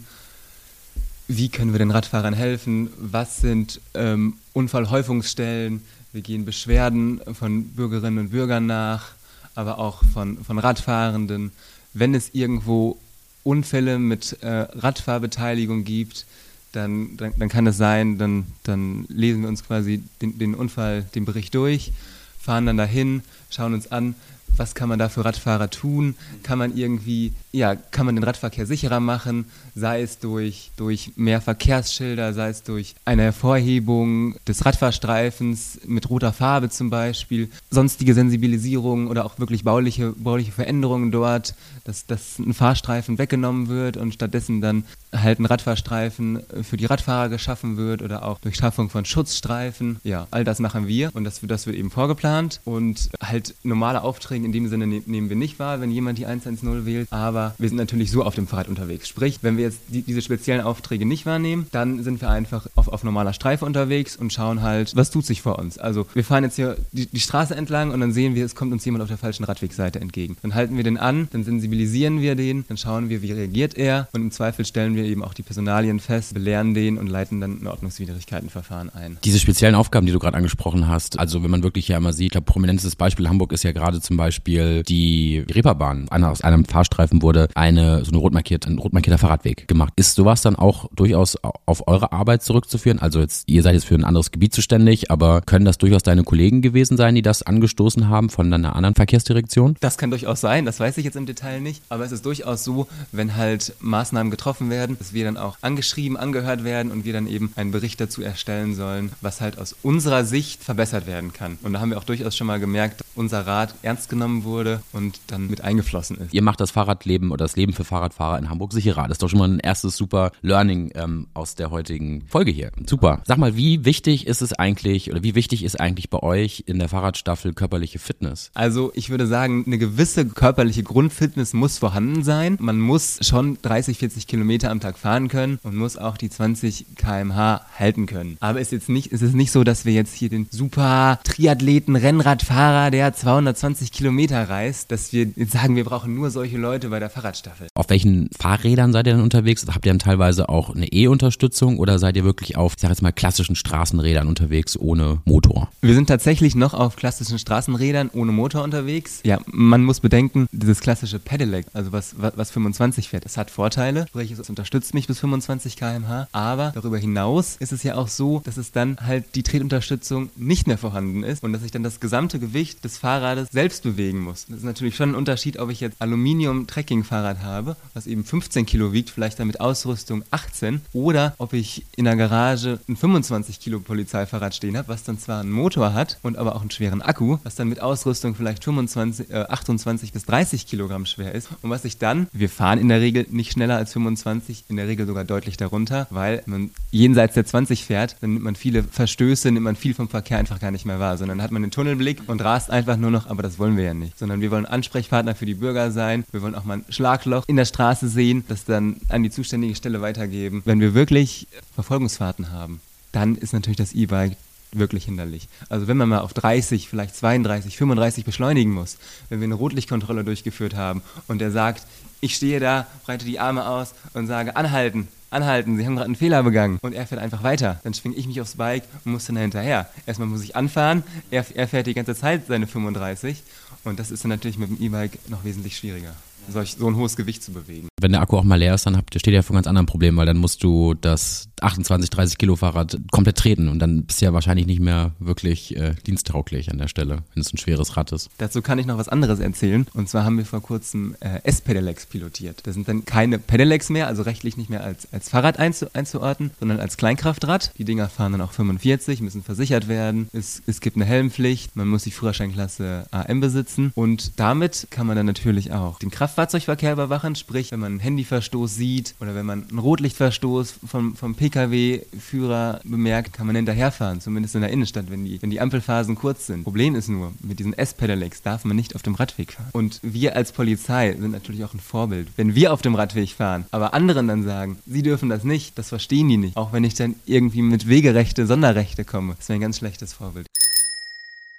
wie 1.28 1.50
können 1.50 1.72
wir 1.72 1.80
den 1.80 1.92
Radfahrern 1.92 2.34
helfen, 2.34 2.90
was 2.98 3.38
sind 3.38 3.82
ähm, 3.94 4.36
Unfallhäufungsstellen, 4.54 5.82
wir 6.12 6.22
gehen 6.22 6.46
Beschwerden 6.46 7.20
von 7.34 7.70
Bürgerinnen 7.70 8.20
und 8.20 8.30
Bürgern 8.30 8.66
nach, 8.66 9.15
aber 9.56 9.80
auch 9.80 10.04
von, 10.14 10.44
von 10.44 10.60
Radfahrenden. 10.60 11.52
Wenn 11.94 12.14
es 12.14 12.30
irgendwo 12.34 12.98
Unfälle 13.44 14.00
mit 14.00 14.42
äh, 14.42 14.68
Radfahrbeteiligung 14.74 15.84
gibt, 15.84 16.26
dann, 16.74 17.16
dann, 17.18 17.34
dann, 17.38 17.50
kann 17.50 17.68
es 17.68 17.78
sein, 17.78 18.18
dann, 18.18 18.46
dann 18.64 19.06
lesen 19.08 19.42
wir 19.42 19.50
uns 19.50 19.66
quasi 19.66 20.04
den, 20.22 20.38
den 20.38 20.56
Unfall, 20.56 21.04
den 21.16 21.26
Bericht 21.26 21.56
durch, 21.56 21.94
fahren 22.40 22.66
dann 22.66 22.78
dahin, 22.78 23.24
schauen 23.50 23.74
uns 23.74 23.92
an, 23.92 24.16
was 24.58 24.76
kann 24.76 24.90
man 24.90 25.00
da 25.00 25.10
für 25.10 25.26
Radfahrer 25.26 25.70
tun? 25.70 26.16
Kann 26.44 26.58
man 26.60 26.76
irgendwie, 26.76 27.34
ja, 27.52 27.76
kann 27.76 28.06
man 28.06 28.16
den 28.16 28.24
Radverkehr 28.24 28.66
sicherer 28.66 29.00
machen, 29.00 29.46
sei 29.76 30.02
es 30.02 30.20
durch, 30.20 30.72
durch 30.78 31.12
mehr 31.16 31.42
Verkehrsschilder, 31.42 32.34
sei 32.34 32.50
es 32.50 32.64
durch 32.64 32.96
eine 33.06 33.24
Hervorhebung 33.24 34.36
des 34.48 34.66
Radfahrstreifens 34.66 35.80
mit 35.86 36.10
roter 36.10 36.34
Farbe 36.34 36.70
zum 36.70 36.90
Beispiel, 36.90 37.50
sonstige 37.70 38.14
Sensibilisierung 38.14 39.08
oder 39.08 39.26
auch 39.26 39.40
wirklich 39.40 39.64
bauliche, 39.64 40.12
bauliche 40.14 40.52
Veränderungen 40.52 41.12
dort, 41.12 41.56
dass, 41.84 42.06
dass 42.06 42.40
ein 42.40 42.54
Fahrstreifen 42.54 43.18
weggenommen 43.18 43.68
wird 43.68 43.98
und 43.98 44.14
stattdessen 44.14 44.62
dann 44.62 44.86
halt 45.14 45.40
ein 45.40 45.46
Radfahrstreifen 45.46 46.44
für 46.64 46.78
die 46.78 46.86
Radfahrer 46.86 47.30
geschaffen 47.30 47.78
wird 47.78 48.02
oder 48.02 48.26
auch 48.26 48.40
durch 48.40 48.56
Schaffung 48.56 48.90
von 48.90 49.06
Schutzstreifen. 49.06 50.00
Ja, 50.04 50.28
all 50.32 50.44
das 50.44 50.60
machen 50.60 50.88
wir 50.88 51.12
und 51.14 51.24
das, 51.24 51.42
das 51.42 51.68
wird 51.68 51.76
eben 51.76 51.92
vorgeplant 51.92 52.62
und 52.66 53.10
halt 53.22 53.56
normale 53.64 54.02
Aufträge 54.02 54.45
in 54.46 54.52
dem 54.52 54.68
Sinne 54.68 54.88
ne 54.88 55.02
nehmen 55.06 55.30
wir 55.30 55.36
nicht 55.36 55.60
wahr, 55.60 55.82
wenn 55.82 55.92
jemand 55.92 56.18
die 56.18 56.26
110 56.26 56.86
wählt, 56.86 57.12
aber 57.12 57.56
wir 57.58 57.68
sind 57.68 57.78
natürlich 57.78 58.12
so 58.12 58.24
auf 58.24 58.36
dem 58.36 58.48
Fahrrad 58.48 58.68
unterwegs. 58.68 59.08
Sprich, 59.08 59.40
wenn 59.42 59.58
wir 59.58 59.66
jetzt 59.66 59.80
die, 59.90 60.02
diese 60.02 60.22
speziellen 60.22 60.62
Aufträge 60.62 61.06
nicht 61.06 61.26
wahrnehmen, 61.26 61.68
dann 61.72 62.04
sind 62.04 62.22
wir 62.22 62.30
einfach 62.30 62.68
auf, 62.76 62.88
auf 62.88 63.04
normaler 63.04 63.34
Streife 63.34 63.66
unterwegs 63.66 64.16
und 64.16 64.32
schauen 64.32 64.62
halt, 64.62 64.96
was 64.96 65.10
tut 65.10 65.26
sich 65.26 65.42
vor 65.42 65.60
uns. 65.60 65.78
Also 65.78 66.06
wir 66.14 66.24
fahren 66.24 66.44
jetzt 66.44 66.56
hier 66.56 66.78
die, 66.92 67.08
die 67.08 67.20
Straße 67.20 67.56
entlang 67.56 67.92
und 67.92 68.00
dann 68.00 68.12
sehen 68.12 68.36
wir, 68.36 68.46
es 68.46 68.56
kommt 68.56 68.72
uns 68.72 68.86
jemand 68.86 69.02
auf 69.02 69.10
der 69.10 69.18
falschen 69.18 69.44
Radwegseite 69.44 70.00
entgegen. 70.00 70.38
Dann 70.42 70.56
halten 70.56 70.78
wir 70.78 70.84
den 70.84 70.98
an, 70.98 71.28
dann 71.32 71.44
sensibilisieren 71.44 72.22
wir 72.22 72.36
den, 72.36 72.66
dann 72.68 72.78
schauen 72.78 73.10
wir, 73.10 73.22
wie 73.22 73.32
reagiert 73.32 73.78
er 73.78 74.08
und 74.14 74.22
im 74.22 74.32
Zweifel 74.32 74.66
stellen 74.66 74.96
wir 74.96 75.04
eben 75.04 75.24
auch 75.24 75.34
die 75.34 75.44
Personalien 75.44 76.00
fest, 76.00 76.34
belehren 76.34 76.74
den 76.74 76.98
und 76.98 77.08
leiten 77.08 77.42
dann 77.42 77.62
ein 77.62 77.68
Ordnungswidrigkeitenverfahren 77.68 78.94
ein. 78.94 79.18
Diese 79.24 79.40
speziellen 79.40 79.76
Aufgaben, 79.76 80.06
die 80.06 80.12
du 80.12 80.20
gerade 80.20 80.38
angesprochen 80.38 80.88
hast, 80.88 81.20
also 81.20 81.44
wenn 81.44 81.52
man 81.52 81.64
wirklich 81.64 81.88
ja 81.88 81.98
immer 81.98 82.14
sieht, 82.14 82.26
ich 82.26 82.32
glaube, 82.32 82.46
prominentes 82.46 82.96
Beispiel 82.96 83.28
Hamburg 83.30 83.52
ist 83.52 83.64
ja 83.64 83.72
gerade 83.72 84.02
zum 84.02 84.18
Beispiel 84.18 84.35
die 84.44 85.46
Reeperbahn. 85.50 86.10
Aus 86.10 86.42
einem 86.42 86.66
Fahrstreifen 86.66 87.22
wurde 87.22 87.48
eine 87.56 88.04
so 88.04 88.12
eine 88.12 88.18
rot 88.18 88.34
markiert, 88.34 88.66
ein 88.68 88.78
rot 88.78 88.94
markierter 88.94 89.18
Fahrradweg 89.18 89.68
gemacht. 89.68 89.94
Ist 89.96 90.16
sowas 90.16 90.42
dann 90.42 90.56
auch 90.56 90.90
durchaus 90.96 91.38
auf 91.66 91.88
eure 91.88 92.12
Arbeit 92.12 92.44
zurückzuführen? 92.44 93.00
Also 93.00 93.20
jetzt, 93.20 93.48
ihr 93.48 93.62
seid 93.64 93.76
jetzt 93.76 93.86
für 93.86 93.96
ein 93.96 94.04
anderes 94.04 94.32
Gebiet 94.32 94.54
zuständig, 94.54 95.12
aber 95.12 95.42
können 95.42 95.66
das 95.66 95.78
durchaus 95.78 96.04
deine 96.04 96.24
Kollegen 96.24 96.62
gewesen 96.62 96.98
sein, 96.98 97.16
die 97.16 97.22
das 97.22 97.44
angestoßen 97.44 98.10
haben 98.10 98.30
von 98.30 98.52
einer 98.52 98.76
anderen 98.76 98.96
Verkehrsdirektion? 98.96 99.76
Das 99.80 99.98
kann 99.98 100.10
durchaus 100.10 100.42
sein, 100.42 100.66
das 100.66 100.80
weiß 100.80 100.98
ich 100.98 101.06
jetzt 101.06 101.16
im 101.16 101.26
Detail 101.26 101.62
nicht, 101.62 101.84
aber 101.90 102.04
es 102.04 102.12
ist 102.12 102.26
durchaus 102.26 102.64
so, 102.64 102.88
wenn 103.12 103.36
halt 103.36 103.74
Maßnahmen 103.80 104.32
getroffen 104.32 104.70
werden, 104.70 104.98
dass 104.98 105.14
wir 105.14 105.26
dann 105.26 105.38
auch 105.38 105.58
angeschrieben, 105.62 106.18
angehört 106.18 106.64
werden 106.64 106.92
und 106.92 107.06
wir 107.06 107.14
dann 107.14 107.28
eben 107.28 107.52
einen 107.56 107.72
Bericht 107.72 108.02
dazu 108.02 108.22
erstellen 108.22 108.76
sollen, 108.76 109.12
was 109.22 109.42
halt 109.42 109.60
aus 109.60 109.76
unserer 109.84 110.26
Sicht 110.26 110.64
verbessert 110.64 111.08
werden 111.08 111.34
kann. 111.34 111.58
Und 111.62 111.74
da 111.74 111.80
haben 111.80 111.92
wir 111.92 111.98
auch 111.98 112.04
durchaus 112.04 112.36
schon 112.36 112.48
mal 112.48 112.60
gemerkt, 112.60 113.04
unser 113.16 113.46
Rat 113.46 113.76
ernst 113.84 114.10
genommen 114.10 114.25
wurde 114.44 114.82
und 114.92 115.20
dann 115.28 115.48
mit 115.48 115.62
eingeflossen 115.62 116.18
ist. 116.18 116.34
Ihr 116.34 116.42
macht 116.42 116.60
das 116.60 116.72
Fahrradleben 116.72 117.32
oder 117.32 117.46
das 117.46 117.56
Leben 117.56 117.74
für 117.74 117.84
Fahrradfahrer 117.84 118.38
in 118.40 118.50
Hamburg 118.50 118.74
sicherer. 118.74 119.04
Das 119.04 119.16
ist 119.16 119.24
doch 119.24 119.30
schon 119.30 119.40
mal 119.40 119.50
ein 119.50 119.60
erstes 119.60 119.96
super 119.96 120.32
Learning 120.42 120.92
ähm, 120.96 121.28
aus 121.34 121.56
der 121.56 121.72
heutigen 121.72 122.24
Folge 122.28 122.52
hier. 122.52 122.72
Super. 122.86 123.22
Sag 123.26 123.38
mal, 123.38 123.56
wie 123.56 123.86
wichtig 123.86 124.28
ist 124.28 124.42
es 124.42 124.54
eigentlich 124.54 125.12
oder 125.12 125.24
wie 125.24 125.36
wichtig 125.36 125.64
ist 125.64 125.80
eigentlich 125.80 126.10
bei 126.10 126.22
euch 126.22 126.64
in 126.66 126.80
der 126.80 126.90
Fahrradstaffel 126.90 127.54
körperliche 127.54 128.00
Fitness? 128.00 128.52
Also 128.54 128.92
ich 128.96 129.10
würde 129.10 129.28
sagen, 129.28 129.64
eine 129.66 129.78
gewisse 129.78 130.26
körperliche 130.28 130.84
Grundfitness 130.84 131.54
muss 131.54 131.78
vorhanden 131.78 132.24
sein. 132.24 132.58
Man 132.60 132.80
muss 132.80 133.20
schon 133.22 133.58
30, 133.62 133.98
40 134.00 134.28
Kilometer 134.28 134.72
am 134.72 134.80
Tag 134.80 134.98
fahren 134.98 135.28
können 135.28 135.60
und 135.64 135.76
muss 135.76 135.98
auch 135.98 136.18
die 136.18 136.30
20 136.30 136.96
km/h 136.96 137.62
halten 137.78 138.06
können. 138.06 138.38
Aber 138.40 138.60
es 138.60 138.68
ist 138.68 138.72
jetzt 138.72 138.90
nicht, 138.90 139.12
es 139.12 139.22
ist 139.22 139.36
nicht 139.36 139.52
so, 139.52 139.64
dass 139.64 139.86
wir 139.86 139.94
jetzt 139.94 140.14
hier 140.14 140.30
den 140.30 140.48
super 140.50 141.20
Triathleten, 141.24 141.96
Rennradfahrer, 141.96 142.92
der 142.92 143.14
220 143.14 143.92
Kilometer 143.92 144.15
reist, 144.20 144.92
dass 144.92 145.14
wir 145.14 145.28
jetzt 145.36 145.52
sagen, 145.52 145.76
wir 145.76 145.84
brauchen 145.84 146.16
nur 146.16 146.30
solche 146.30 146.58
Leute 146.58 146.90
bei 146.90 147.00
der 147.00 147.10
Fahrradstaffel. 147.10 147.68
Auf 147.76 147.90
welchen 147.90 148.30
Fahrrädern 148.38 148.94
seid 148.94 149.08
ihr 149.08 149.14
denn 149.14 149.22
unterwegs? 149.22 149.66
Habt 149.68 149.86
ihr 149.86 149.92
dann 149.92 150.00
teilweise 150.00 150.50
auch 150.50 150.74
eine 150.76 150.88
E-Unterstützung 150.88 151.78
oder 151.80 152.00
seid 152.00 152.16
ihr 152.18 152.24
wirklich 152.24 152.58
auf, 152.58 152.74
ich 152.76 152.82
sag 152.82 152.90
jetzt 152.90 153.02
mal, 153.02 153.12
klassischen 153.12 153.56
Straßenrädern 153.56 154.28
unterwegs 154.28 154.78
ohne 154.78 155.22
Motor? 155.26 155.70
Wir 155.82 155.94
sind 155.94 156.08
tatsächlich 156.08 156.56
noch 156.56 156.74
auf 156.74 156.96
klassischen 156.96 157.40
Straßenrädern 157.40 158.10
ohne 158.14 158.32
Motor 158.32 158.64
unterwegs. 158.64 159.22
Ja, 159.24 159.40
man 159.46 159.84
muss 159.84 160.00
bedenken, 160.00 160.48
dieses 160.52 160.80
klassische 160.80 161.20
Pedelec, 161.20 161.66
also 161.74 161.92
was, 161.92 162.16
was, 162.18 162.34
was 162.38 162.52
25 162.52 163.10
fährt, 163.10 163.26
das 163.26 163.38
hat 163.38 163.52
Vorteile, 163.52 164.08
sprich 164.08 164.32
es 164.32 164.50
unterstützt 164.50 164.94
mich 164.94 165.08
bis 165.08 165.20
25 165.20 165.78
km/h, 165.78 166.28
aber 166.32 166.72
darüber 166.74 166.98
hinaus 166.98 167.58
ist 167.60 167.72
es 167.72 167.84
ja 167.84 167.96
auch 167.96 168.08
so, 168.08 168.42
dass 168.44 168.58
es 168.58 168.72
dann 168.72 168.98
halt 169.02 169.36
die 169.36 169.44
Tretunterstützung 169.44 170.30
nicht 170.36 170.68
mehr 170.68 170.78
vorhanden 170.78 171.24
ist 171.24 171.44
und 171.44 171.54
dass 171.54 171.64
ich 171.64 171.72
dann 171.72 171.84
das 171.84 172.00
gesamte 172.00 172.40
Gewicht 172.40 172.84
des 172.84 172.98
Fahrrades 172.98 173.50
selbst 173.52 173.84
bewegen 174.06 174.20
muss. 174.20 174.46
Das 174.48 174.58
ist 174.58 174.64
natürlich 174.64 174.96
schon 174.96 175.10
ein 175.10 175.16
Unterschied, 175.16 175.58
ob 175.58 175.70
ich 175.72 175.80
jetzt 175.80 176.02
Aluminium-Trekking-Fahrrad 176.02 177.42
habe, 177.42 177.76
was 177.94 178.08
eben 178.08 178.24
15 178.24 178.66
Kilo 178.66 178.94
wiegt, 178.94 179.10
vielleicht 179.10 179.40
dann 179.40 179.48
mit 179.48 179.60
Ausrüstung 179.60 180.24
18, 180.32 180.82
oder 180.94 181.34
ob 181.38 181.54
ich 181.54 181.86
in 181.96 182.06
der 182.06 182.16
Garage 182.16 182.80
ein 182.88 182.96
25 182.96 183.60
Kilo 183.60 183.80
Polizeifahrrad 183.80 184.54
stehen 184.54 184.78
habe, 184.78 184.88
was 184.90 185.04
dann 185.04 185.18
zwar 185.18 185.40
einen 185.42 185.52
Motor 185.52 185.94
hat 185.94 186.20
und 186.22 186.38
aber 186.38 186.56
auch 186.56 186.62
einen 186.62 186.72
schweren 186.72 187.02
Akku, 187.02 187.38
was 187.44 187.56
dann 187.56 187.70
mit 187.70 187.82
Ausrüstung 187.82 188.36
vielleicht 188.36 188.64
25, 188.64 189.32
äh, 189.32 189.46
28 189.50 190.14
bis 190.14 190.26
30 190.26 190.68
Kilogramm 190.68 191.06
schwer 191.06 191.34
ist 191.34 191.50
und 191.62 191.70
was 191.70 191.86
ich 191.86 191.98
dann, 191.98 192.28
wir 192.32 192.50
fahren 192.50 192.80
in 192.80 192.90
der 192.90 193.02
Regel 193.02 193.26
nicht 193.30 193.52
schneller 193.52 193.78
als 193.78 193.94
25, 193.94 194.66
in 194.70 194.78
der 194.78 194.88
Regel 194.88 195.08
sogar 195.08 195.24
deutlich 195.24 195.58
darunter, 195.58 196.08
weil 196.10 196.44
man 196.46 196.72
jenseits 196.92 197.34
der 197.34 197.46
20 197.46 197.86
fährt, 197.86 198.18
dann 198.22 198.34
nimmt 198.34 198.44
man 198.44 198.56
viele 198.56 198.84
Verstöße, 198.84 199.52
nimmt 199.52 199.64
man 199.64 199.76
viel 199.76 199.94
vom 199.94 200.10
Verkehr 200.10 200.38
einfach 200.38 200.60
gar 200.60 200.72
nicht 200.72 200.86
mehr 200.86 201.00
wahr, 201.00 201.18
sondern 201.18 201.42
hat 201.42 201.52
man 201.52 201.62
den 201.62 201.72
Tunnelblick 201.72 202.22
und 202.28 202.44
rast 202.44 202.70
einfach 202.70 202.98
nur 202.98 203.12
noch, 203.12 203.28
aber 203.28 203.42
das 203.44 203.60
wollen 203.60 203.78
wir 203.78 203.85
ja 203.86 203.94
nicht, 203.94 204.18
sondern 204.20 204.42
wir 204.42 204.52
wollen 204.52 204.66
Ansprechpartner 204.66 205.36
für 205.36 205.46
die 205.46 205.56
Bürger 205.56 205.92
sein, 205.92 206.26
wir 206.32 206.42
wollen 206.42 206.56
auch 206.56 206.66
mal 206.66 206.80
ein 206.80 206.86
Schlagloch 206.90 207.46
in 207.48 207.56
der 207.56 207.66
Straße 207.66 208.08
sehen, 208.08 208.44
das 208.48 208.66
dann 208.66 208.98
an 209.10 209.24
die 209.24 209.30
zuständige 209.30 209.76
Stelle 209.76 210.02
weitergeben. 210.02 210.62
Wenn 210.66 210.80
wir 210.80 210.94
wirklich 210.94 211.48
Verfolgungsfahrten 211.74 212.52
haben, 212.52 212.82
dann 213.12 213.36
ist 213.36 213.54
natürlich 213.54 213.78
das 213.78 213.94
E-Bike 213.94 214.36
wirklich 214.74 215.06
hinderlich. 215.06 215.48
Also 215.70 215.88
wenn 215.88 215.98
man 215.98 216.10
mal 216.10 216.20
auf 216.20 216.34
30, 216.34 216.90
vielleicht 216.90 217.16
32, 217.16 217.78
35 217.78 218.26
beschleunigen 218.26 218.74
muss, 218.74 218.98
wenn 219.30 219.40
wir 219.40 219.46
eine 219.46 219.56
Rotlichtkontrolle 219.56 220.24
durchgeführt 220.24 220.76
haben 220.76 221.02
und 221.28 221.40
der 221.40 221.52
sagt, 221.52 221.84
ich 222.22 222.36
stehe 222.36 222.60
da, 222.60 222.88
breite 223.06 223.26
die 223.26 223.40
Arme 223.40 223.68
aus 223.68 223.94
und 224.14 224.28
sage, 224.28 224.56
anhalten, 224.56 225.08
anhalten, 225.30 225.78
Sie 225.78 225.86
haben 225.86 225.96
gerade 225.96 226.06
einen 226.06 226.16
Fehler 226.16 226.44
begangen 226.44 226.80
und 226.82 226.94
er 226.94 227.06
fährt 227.06 227.22
einfach 227.22 227.44
weiter. 227.44 227.80
Dann 227.84 227.94
schwinge 227.94 228.16
ich 228.16 228.28
mich 228.28 228.42
aufs 228.42 228.56
Bike 228.56 228.84
und 229.04 229.12
muss 229.12 229.26
dann 229.26 229.38
hinterher. 229.38 229.90
Erstmal 230.06 230.28
muss 230.28 230.44
ich 230.44 230.56
anfahren, 230.56 231.04
er, 231.32 231.46
er 231.56 231.68
fährt 231.68 231.88
die 231.88 231.94
ganze 231.94 232.16
Zeit 232.16 232.48
seine 232.48 232.68
35 232.68 233.44
und 233.86 234.00
das 234.00 234.12
ist 234.12 234.24
dann 234.24 234.30
natürlich 234.30 234.58
mit 234.58 234.70
dem 234.70 234.82
E-Bike 234.82 235.30
noch 235.30 235.44
wesentlich 235.44 235.78
schwieriger 235.78 236.16
solch, 236.50 236.76
so 236.78 236.88
ein 236.88 236.96
hohes 236.96 237.16
Gewicht 237.16 237.44
zu 237.44 237.52
bewegen. 237.52 237.88
Wenn 238.02 238.12
der 238.12 238.22
Akku 238.22 238.38
auch 238.38 238.44
mal 238.44 238.58
leer 238.58 238.76
ist, 238.76 238.86
dann 238.86 238.98
habt, 238.98 239.18
steht 239.18 239.34
ihr 239.34 239.42
vor 239.42 239.54
einem 239.54 239.60
ganz 239.60 239.68
anderen 239.68 239.86
Problem, 239.86 240.18
weil 240.18 240.26
dann 240.26 240.38
musst 240.38 240.64
du 240.64 240.96
das 240.96 241.48
28, 241.62 242.10
30 242.10 242.38
Kilo 242.38 242.58
Fahrrad 242.58 243.00
komplett 243.12 243.38
treten 243.38 243.70
und 243.70 243.80
dann 243.80 244.04
bist 244.04 244.22
du 244.22 244.26
ja 244.26 244.34
wahrscheinlich 244.34 244.66
nicht 244.66 244.82
mehr 244.82 245.14
wirklich 245.20 245.78
äh, 245.78 245.96
diensttauglich 246.06 246.72
an 246.72 246.78
der 246.78 246.90
Stelle, 246.90 247.20
wenn 247.34 247.42
es 247.42 247.54
ein 247.54 247.58
schweres 247.58 247.96
Rad 247.96 248.12
ist. 248.12 248.30
Dazu 248.38 248.62
kann 248.62 248.80
ich 248.80 248.86
noch 248.86 248.98
was 248.98 249.08
anderes 249.08 249.40
erzählen. 249.40 249.88
Und 249.94 250.10
zwar 250.10 250.26
haben 250.26 250.38
wir 250.38 250.46
vor 250.46 250.62
kurzem 250.62 251.16
äh, 251.22 251.40
S-Pedelecs 251.44 252.08
pilotiert. 252.08 252.68
Das 252.68 252.74
sind 252.74 252.88
dann 252.88 253.06
keine 253.06 253.40
Pedelecs 253.40 253.90
mehr, 253.90 254.08
also 254.08 254.24
rechtlich 254.24 254.58
nicht 254.58 254.70
mehr 254.70 254.84
als, 254.84 255.08
als 255.14 255.30
Fahrrad 255.30 255.58
einzu, 255.58 255.88
einzuordnen, 255.94 256.52
sondern 256.60 256.82
als 256.82 256.98
Kleinkraftrad. 256.98 257.72
Die 257.78 257.86
Dinger 257.86 258.10
fahren 258.10 258.34
dann 258.34 258.42
auch 258.42 258.52
45, 258.52 259.22
müssen 259.22 259.42
versichert 259.42 259.88
werden. 259.88 260.30
Es, 260.34 260.62
es 260.68 260.82
gibt 260.82 260.98
eine 260.98 261.06
Helmpflicht, 261.06 261.78
man 261.78 261.88
muss 261.88 262.04
die 262.04 262.12
Führerscheinklasse 262.12 263.08
AM 263.12 263.40
besitzen 263.40 263.94
und 263.96 264.38
damit 264.38 264.88
kann 264.90 265.08
man 265.08 265.16
dann 265.16 265.26
natürlich 265.26 265.72
auch 265.72 266.00
den 266.00 266.12
Kraft 266.12 266.36
Fahrzeugverkehr 266.36 266.92
überwachen, 266.92 267.36
sprich, 267.36 267.72
wenn 267.72 267.80
man 267.80 267.85
einen 267.86 268.00
Handyverstoß 268.00 268.76
sieht 268.76 269.16
oder 269.20 269.36
wenn 269.36 269.46
man 269.46 269.68
einen 269.70 269.80
Rotlichtverstoß 269.80 270.80
vom, 270.86 271.16
vom 271.16 271.36
Pkw-Führer 271.36 272.82
bemerkt, 272.84 273.34
kann 273.34 273.48
man 273.48 273.56
hinterherfahren, 273.56 274.22
zumindest 274.22 274.56
in 274.56 274.62
der 274.62 274.72
Innenstadt, 274.72 275.10
wenn 275.10 275.26
die, 275.26 275.42
wenn 275.42 275.50
die 275.50 275.62
Ampelphasen 275.62 276.16
kurz 276.16 276.48
sind. 276.48 276.64
Problem 276.64 276.96
ist 276.96 277.08
nur, 277.08 277.34
mit 277.42 277.60
diesen 277.60 277.74
S-Pedelecs 277.74 278.42
darf 278.42 278.66
man 278.66 278.76
nicht 278.76 278.96
auf 278.96 279.04
dem 279.04 279.16
Radweg 279.16 279.54
fahren. 279.54 279.70
Und 279.72 280.00
wir 280.02 280.36
als 280.36 280.52
Polizei 280.52 281.16
sind 281.20 281.32
natürlich 281.32 281.64
auch 281.64 281.74
ein 281.74 281.80
Vorbild. 281.80 282.28
Wenn 282.36 282.56
wir 282.56 282.74
auf 282.74 282.82
dem 282.82 282.96
Radweg 282.96 283.30
fahren, 283.30 283.66
aber 283.72 283.94
anderen 283.94 284.28
dann 284.28 284.44
sagen, 284.44 284.78
sie 284.86 285.04
dürfen 285.04 285.30
das 285.30 285.44
nicht, 285.44 285.78
das 285.78 285.90
verstehen 285.90 286.28
die 286.30 286.38
nicht. 286.38 286.58
Auch 286.58 286.74
wenn 286.74 286.84
ich 286.84 286.94
dann 286.94 287.16
irgendwie 287.26 287.62
mit 287.62 287.88
Wegerechte, 287.88 288.46
Sonderrechte 288.48 289.06
komme. 289.06 289.36
Das 289.38 289.50
wäre 289.50 289.58
ein 289.58 289.62
ganz 289.62 289.78
schlechtes 289.78 290.14
Vorbild. 290.14 290.48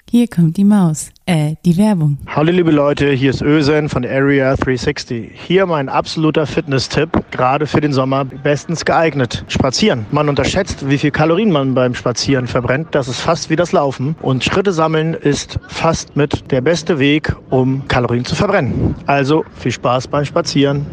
Hier 0.09 0.29
kommt 0.29 0.57
die 0.57 0.65
Maus, 0.65 1.11
äh, 1.27 1.57
die 1.65 1.77
Werbung. 1.77 2.17
Hallo 2.29 2.53
liebe 2.53 2.71
Leute, 2.71 3.11
hier 3.11 3.31
ist 3.31 3.43
Ösen 3.43 3.89
von 3.89 4.05
Area 4.05 4.55
360. 4.55 5.33
Hier 5.35 5.67
mein 5.67 5.89
absoluter 5.89 6.47
Fitness-Tipp, 6.47 7.11
gerade 7.33 7.67
für 7.67 7.81
den 7.81 7.93
Sommer 7.93 8.25
bestens 8.25 8.85
geeignet. 8.85 9.45
Spazieren. 9.49 10.07
Man 10.13 10.29
unterschätzt, 10.29 10.89
wie 10.89 10.99
viel 10.99 11.11
Kalorien 11.11 11.51
man 11.51 11.75
beim 11.75 11.97
Spazieren 11.97 12.47
verbrennt. 12.47 12.95
Das 12.95 13.09
ist 13.09 13.19
fast 13.19 13.51
wie 13.51 13.57
das 13.57 13.73
Laufen. 13.73 14.15
Und 14.23 14.45
Schritte 14.45 14.73
sammeln 14.73 15.13
ist 15.13 15.59
fast 15.67 16.15
mit 16.15 16.53
der 16.53 16.61
beste 16.61 17.01
Weg, 17.01 17.35
um 17.51 17.89
Kalorien 17.89 18.25
zu 18.25 18.37
verbrennen. 18.37 18.95
Also 19.07 19.45
viel 19.59 19.73
Spaß 19.73 20.07
beim 20.07 20.25
Spazieren. 20.25 20.87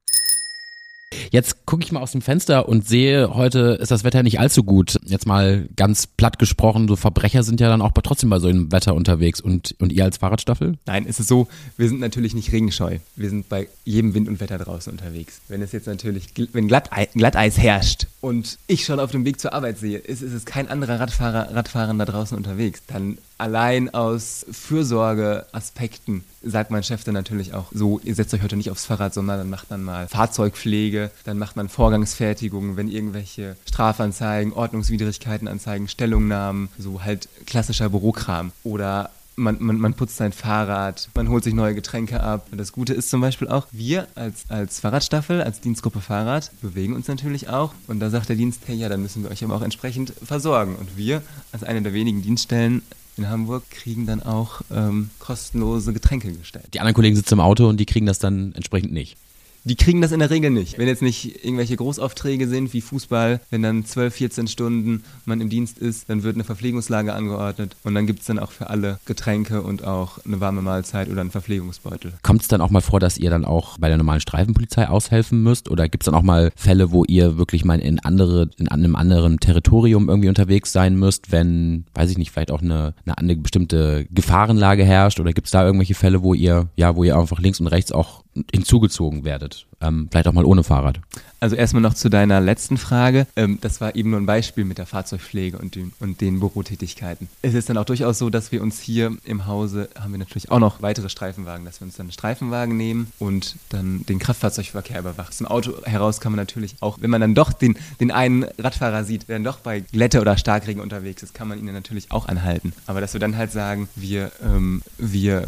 Jetzt 1.32 1.66
gucke 1.66 1.84
ich 1.84 1.92
mal 1.92 2.02
aus 2.02 2.12
dem 2.12 2.22
Fenster 2.22 2.68
und 2.68 2.88
sehe, 2.88 3.34
heute 3.34 3.78
ist 3.82 3.92
das 3.92 4.04
Wetter 4.04 4.24
nicht 4.24 4.40
allzu 4.40 4.64
gut. 4.64 5.00
Jetzt 5.06 5.26
mal 5.26 5.68
ganz 5.76 6.08
platt 6.08 6.40
gesprochen, 6.40 6.88
so 6.88 6.96
Verbrecher 6.96 7.44
sind 7.44 7.60
ja 7.60 7.70
dann 7.70 7.82
auch 7.82 7.92
trotzdem 7.92 8.30
bei 8.30 8.40
so 8.40 8.48
einem 8.48 8.72
Wetter 8.72 8.94
unterwegs. 8.94 9.40
Und, 9.42 9.76
und 9.80 9.92
ihr 9.92 10.04
als 10.04 10.18
Fahrradstaffel? 10.18 10.78
Nein, 10.86 11.06
es 11.08 11.20
ist 11.20 11.28
so, 11.28 11.48
wir 11.78 11.88
sind 11.88 12.00
natürlich 12.00 12.36
nicht 12.36 12.52
regenscheu. 12.52 13.00
Wir 13.16 13.30
sind 13.30 13.50
bei 13.50 13.68
jedem 13.86 14.14
Wind 14.14 14.28
und 14.28 14.40
Wetter 14.40 14.58
draußen 14.58 14.92
unterwegs. 14.92 15.42
Wenn 15.48 15.62
es 15.62 15.72
jetzt 15.72 15.88
natürlich, 15.88 16.28
wenn 16.52 16.68
Glatteis, 16.68 17.08
Glatteis 17.14 17.58
herrscht 17.58 18.08
und 18.22 18.58
ich 18.68 18.86
schon 18.86 19.00
auf 19.00 19.12
dem 19.12 19.26
Weg 19.26 19.40
zur 19.40 19.54
Arbeit 19.54 19.78
sehe, 19.78 19.98
ist, 19.98 20.22
ist 20.22 20.34
es 20.34 20.46
kein 20.46 20.68
anderer 20.68 21.00
Radfahrer, 21.00 21.56
Radfahrer 21.56 21.94
da 21.94 22.06
draußen 22.06 22.38
unterwegs. 22.38 22.82
Dann 22.88 23.18
allein 23.38 23.94
aus 23.94 24.46
Fürsorgeaspekten 24.52 26.24
sagt 26.44 26.72
mein 26.72 26.84
Chef 26.84 27.04
dann 27.04 27.14
natürlich 27.14 27.54
auch 27.54 27.66
so, 27.72 28.00
ihr 28.04 28.16
setzt 28.16 28.34
euch 28.34 28.42
heute 28.42 28.56
nicht 28.56 28.72
aufs 28.72 28.86
Fahrrad, 28.86 29.14
sondern 29.14 29.40
dann 29.40 29.50
macht 29.50 29.70
man 29.70 29.84
mal 29.84 30.08
Fahrzeugpflege, 30.08 31.03
dann 31.24 31.38
macht 31.38 31.56
man 31.56 31.70
Vorgangsfertigung, 31.70 32.78
wenn 32.78 32.90
irgendwelche 32.90 33.56
Strafanzeigen, 33.68 34.54
Ordnungswidrigkeiten 34.54 35.48
anzeigen, 35.48 35.88
Stellungnahmen, 35.88 36.70
so 36.78 37.04
halt 37.04 37.30
klassischer 37.46 37.90
Bürokram 37.90 38.52
oder 38.64 39.10
man, 39.36 39.58
man, 39.60 39.78
man 39.78 39.94
putzt 39.94 40.18
sein 40.18 40.32
Fahrrad, 40.32 41.10
man 41.16 41.30
holt 41.30 41.44
sich 41.44 41.54
neue 41.54 41.76
Getränke 41.76 42.22
ab. 42.22 42.48
Das 42.52 42.72
Gute 42.72 42.94
ist 42.94 43.10
zum 43.10 43.22
Beispiel 43.22 43.48
auch, 43.48 43.68
wir 43.72 44.08
als, 44.16 44.46
als 44.50 44.80
Fahrradstaffel, 44.80 45.42
als 45.42 45.62
Dienstgruppe 45.62 46.02
Fahrrad, 46.02 46.52
bewegen 46.62 46.94
uns 46.94 47.08
natürlich 47.08 47.50
auch. 47.50 47.74
Und 47.88 48.00
da 48.00 48.10
sagt 48.10 48.30
der 48.30 48.36
Dienst, 48.36 48.62
hey, 48.66 48.76
ja, 48.76 48.90
dann 48.90 49.02
müssen 49.02 49.24
wir 49.24 49.32
euch 49.32 49.44
aber 49.44 49.56
auch 49.56 49.62
entsprechend 49.62 50.14
versorgen. 50.24 50.76
Und 50.76 50.98
wir, 50.98 51.22
als 51.52 51.64
eine 51.64 51.82
der 51.82 51.94
wenigen 51.94 52.22
Dienststellen, 52.22 52.84
in 53.16 53.30
Hamburg 53.30 53.70
kriegen 53.70 54.08
dann 54.08 54.24
auch 54.24 54.62
ähm, 54.72 55.12
kostenlose 55.20 55.94
Getränke 55.94 56.32
gestellt. 56.34 56.66
Die 56.74 56.80
anderen 56.80 56.96
Kollegen 56.96 57.16
sitzen 57.16 57.36
im 57.36 57.40
Auto 57.42 57.68
und 57.68 57.78
die 57.78 57.86
kriegen 57.86 58.08
das 58.08 58.18
dann 58.18 58.54
entsprechend 58.56 58.92
nicht. 58.92 59.18
Die 59.66 59.76
kriegen 59.76 60.02
das 60.02 60.12
in 60.12 60.20
der 60.20 60.30
Regel 60.30 60.52
nicht. 60.52 60.78
Wenn 60.78 60.88
jetzt 60.88 61.02
nicht 61.02 61.46
irgendwelche 61.46 61.78
Großaufträge 61.78 62.48
sind 62.50 62.74
wie 62.74 62.82
Fußball, 62.82 63.40
wenn 63.50 63.62
dann 63.62 63.86
12, 63.86 64.14
14 64.14 64.48
Stunden 64.48 65.04
man 65.26 65.40
im 65.40 65.50
Dienst 65.50 65.80
ist, 65.80 66.10
dann 66.10 66.24
wird 66.24 66.36
eine 66.36 66.44
Verpflegungslage 66.44 67.14
angeordnet 67.14 67.78
und 67.84 67.96
dann 67.96 68.06
gibt 68.06 68.20
es 68.20 68.26
dann 68.26 68.40
auch 68.40 68.52
für 68.52 68.70
alle 68.70 69.00
Getränke 69.06 69.62
und 69.62 69.86
auch 69.86 70.20
eine 70.26 70.42
warme 70.42 70.62
Mahlzeit 70.62 71.10
oder 71.10 71.22
einen 71.22 71.32
Verpflegungsbeutel. 71.32 72.14
Kommt 72.24 72.42
es 72.42 72.50
dann 72.50 72.60
auch 72.60 72.72
mal 72.72 72.82
vor, 72.82 73.00
dass 73.00 73.18
ihr 73.18 73.30
dann 73.30 73.46
auch 73.46 73.78
bei 73.78 73.88
der 73.88 73.98
normalen 73.98 74.20
Streifenpolizei 74.20 74.90
aushelfen 74.90 75.44
müsst? 75.44 75.70
Oder 75.70 75.88
gibt 75.88 76.04
es 76.04 76.06
dann 76.06 76.16
auch 76.16 76.24
mal 76.24 76.52
Fälle, 76.56 76.92
wo 76.92 77.06
ihr 77.06 77.38
wirklich 77.38 77.64
mal 77.64 77.80
in 77.80 78.00
andere, 78.00 78.50
in 78.58 78.68
einem 78.68 78.98
anderen 78.98 79.40
Territorium 79.40 80.10
irgendwie 80.10 80.30
unterwegs 80.30 80.74
sein 80.74 80.96
müsst, 80.96 81.32
wenn, 81.32 81.86
weiß 81.94 82.10
ich 82.12 82.18
nicht, 82.18 82.32
vielleicht 82.32 82.52
auch 82.52 82.62
eine, 82.62 82.94
eine, 83.06 83.18
eine 83.18 83.36
bestimmte 83.38 84.06
Gefahrenlage 84.12 84.84
herrscht? 84.84 85.22
Oder 85.22 85.32
gibt 85.32 85.48
es 85.48 85.52
da 85.52 85.66
irgendwelche 85.66 85.96
Fälle, 85.96 86.22
wo 86.22 86.34
ihr, 86.34 86.68
ja, 86.76 86.96
wo 86.96 87.06
ihr 87.06 87.18
einfach 87.18 87.40
links 87.40 87.62
und 87.62 87.68
rechts 87.68 87.94
auch 87.94 88.23
hinzugezogen 88.54 89.24
werdet. 89.24 89.68
Ähm, 89.84 90.08
vielleicht 90.10 90.28
auch 90.28 90.34
mal 90.34 90.46
ohne 90.46 90.64
Fahrrad. 90.64 91.00
Also 91.44 91.58
erstmal 91.58 91.82
noch 91.82 91.94
zu 91.94 92.08
deiner 92.08 92.40
letzten 92.40 92.78
Frage. 92.78 93.28
Ähm, 93.36 93.58
das 93.60 93.82
war 93.82 93.96
eben 93.98 94.12
nur 94.12 94.20
ein 94.22 94.26
Beispiel 94.26 94.64
mit 94.64 94.78
der 94.78 94.86
Fahrzeugpflege 94.86 95.58
und 95.58 95.76
den, 95.76 95.92
und 96.00 96.22
den 96.22 96.40
Bürotätigkeiten. 96.40 97.28
Es 97.42 97.54
ist 97.54 97.68
dann 97.70 97.76
auch 97.76 97.84
durchaus 97.84 98.18
so, 98.18 98.30
dass 98.30 98.54
wir 98.54 98.62
uns 98.62 98.80
hier 98.80 99.18
im 99.26 99.46
Hause, 99.46 99.90
haben 100.00 100.14
wir 100.14 100.20
natürlich 100.20 100.52
auch 100.52 100.60
noch 100.60 100.82
weitere 100.82 101.10
Streifenwagen, 101.10 101.66
dass 101.66 101.82
wir 101.82 101.86
uns 101.86 101.98
dann 101.98 102.06
einen 102.06 102.14
Streifenwagen 102.14 102.78
nehmen 102.78 103.12
und 103.20 103.58
dann 103.68 104.06
den 104.06 104.20
Kraftfahrzeugverkehr 104.20 105.00
überwachen. 105.00 105.36
Dem 105.38 105.48
Auto 105.48 105.84
heraus 105.84 106.22
kann 106.22 106.32
man 106.32 106.38
natürlich 106.38 106.76
auch, 106.80 107.00
wenn 107.02 107.10
man 107.10 107.20
dann 107.20 107.36
doch 107.36 107.52
den, 107.52 107.78
den 108.00 108.12
einen 108.12 108.46
Radfahrer 108.58 109.04
sieht, 109.04 109.28
der 109.28 109.36
dann 109.36 109.44
doch 109.44 109.60
bei 109.60 109.82
Glätte 109.82 110.22
oder 110.22 110.38
Starkregen 110.38 110.82
unterwegs 110.82 111.24
ist, 111.24 111.34
kann 111.34 111.50
man 111.50 111.60
ihn 111.60 111.66
dann 111.66 111.76
natürlich 111.76 112.10
auch 112.10 112.30
anhalten. 112.30 112.72
Aber 112.88 113.02
dass 113.02 113.12
wir 113.12 113.20
dann 113.20 113.36
halt 113.36 113.52
sagen, 113.52 113.90
wir, 113.98 114.32
ähm, 114.42 114.82
wir 114.98 115.46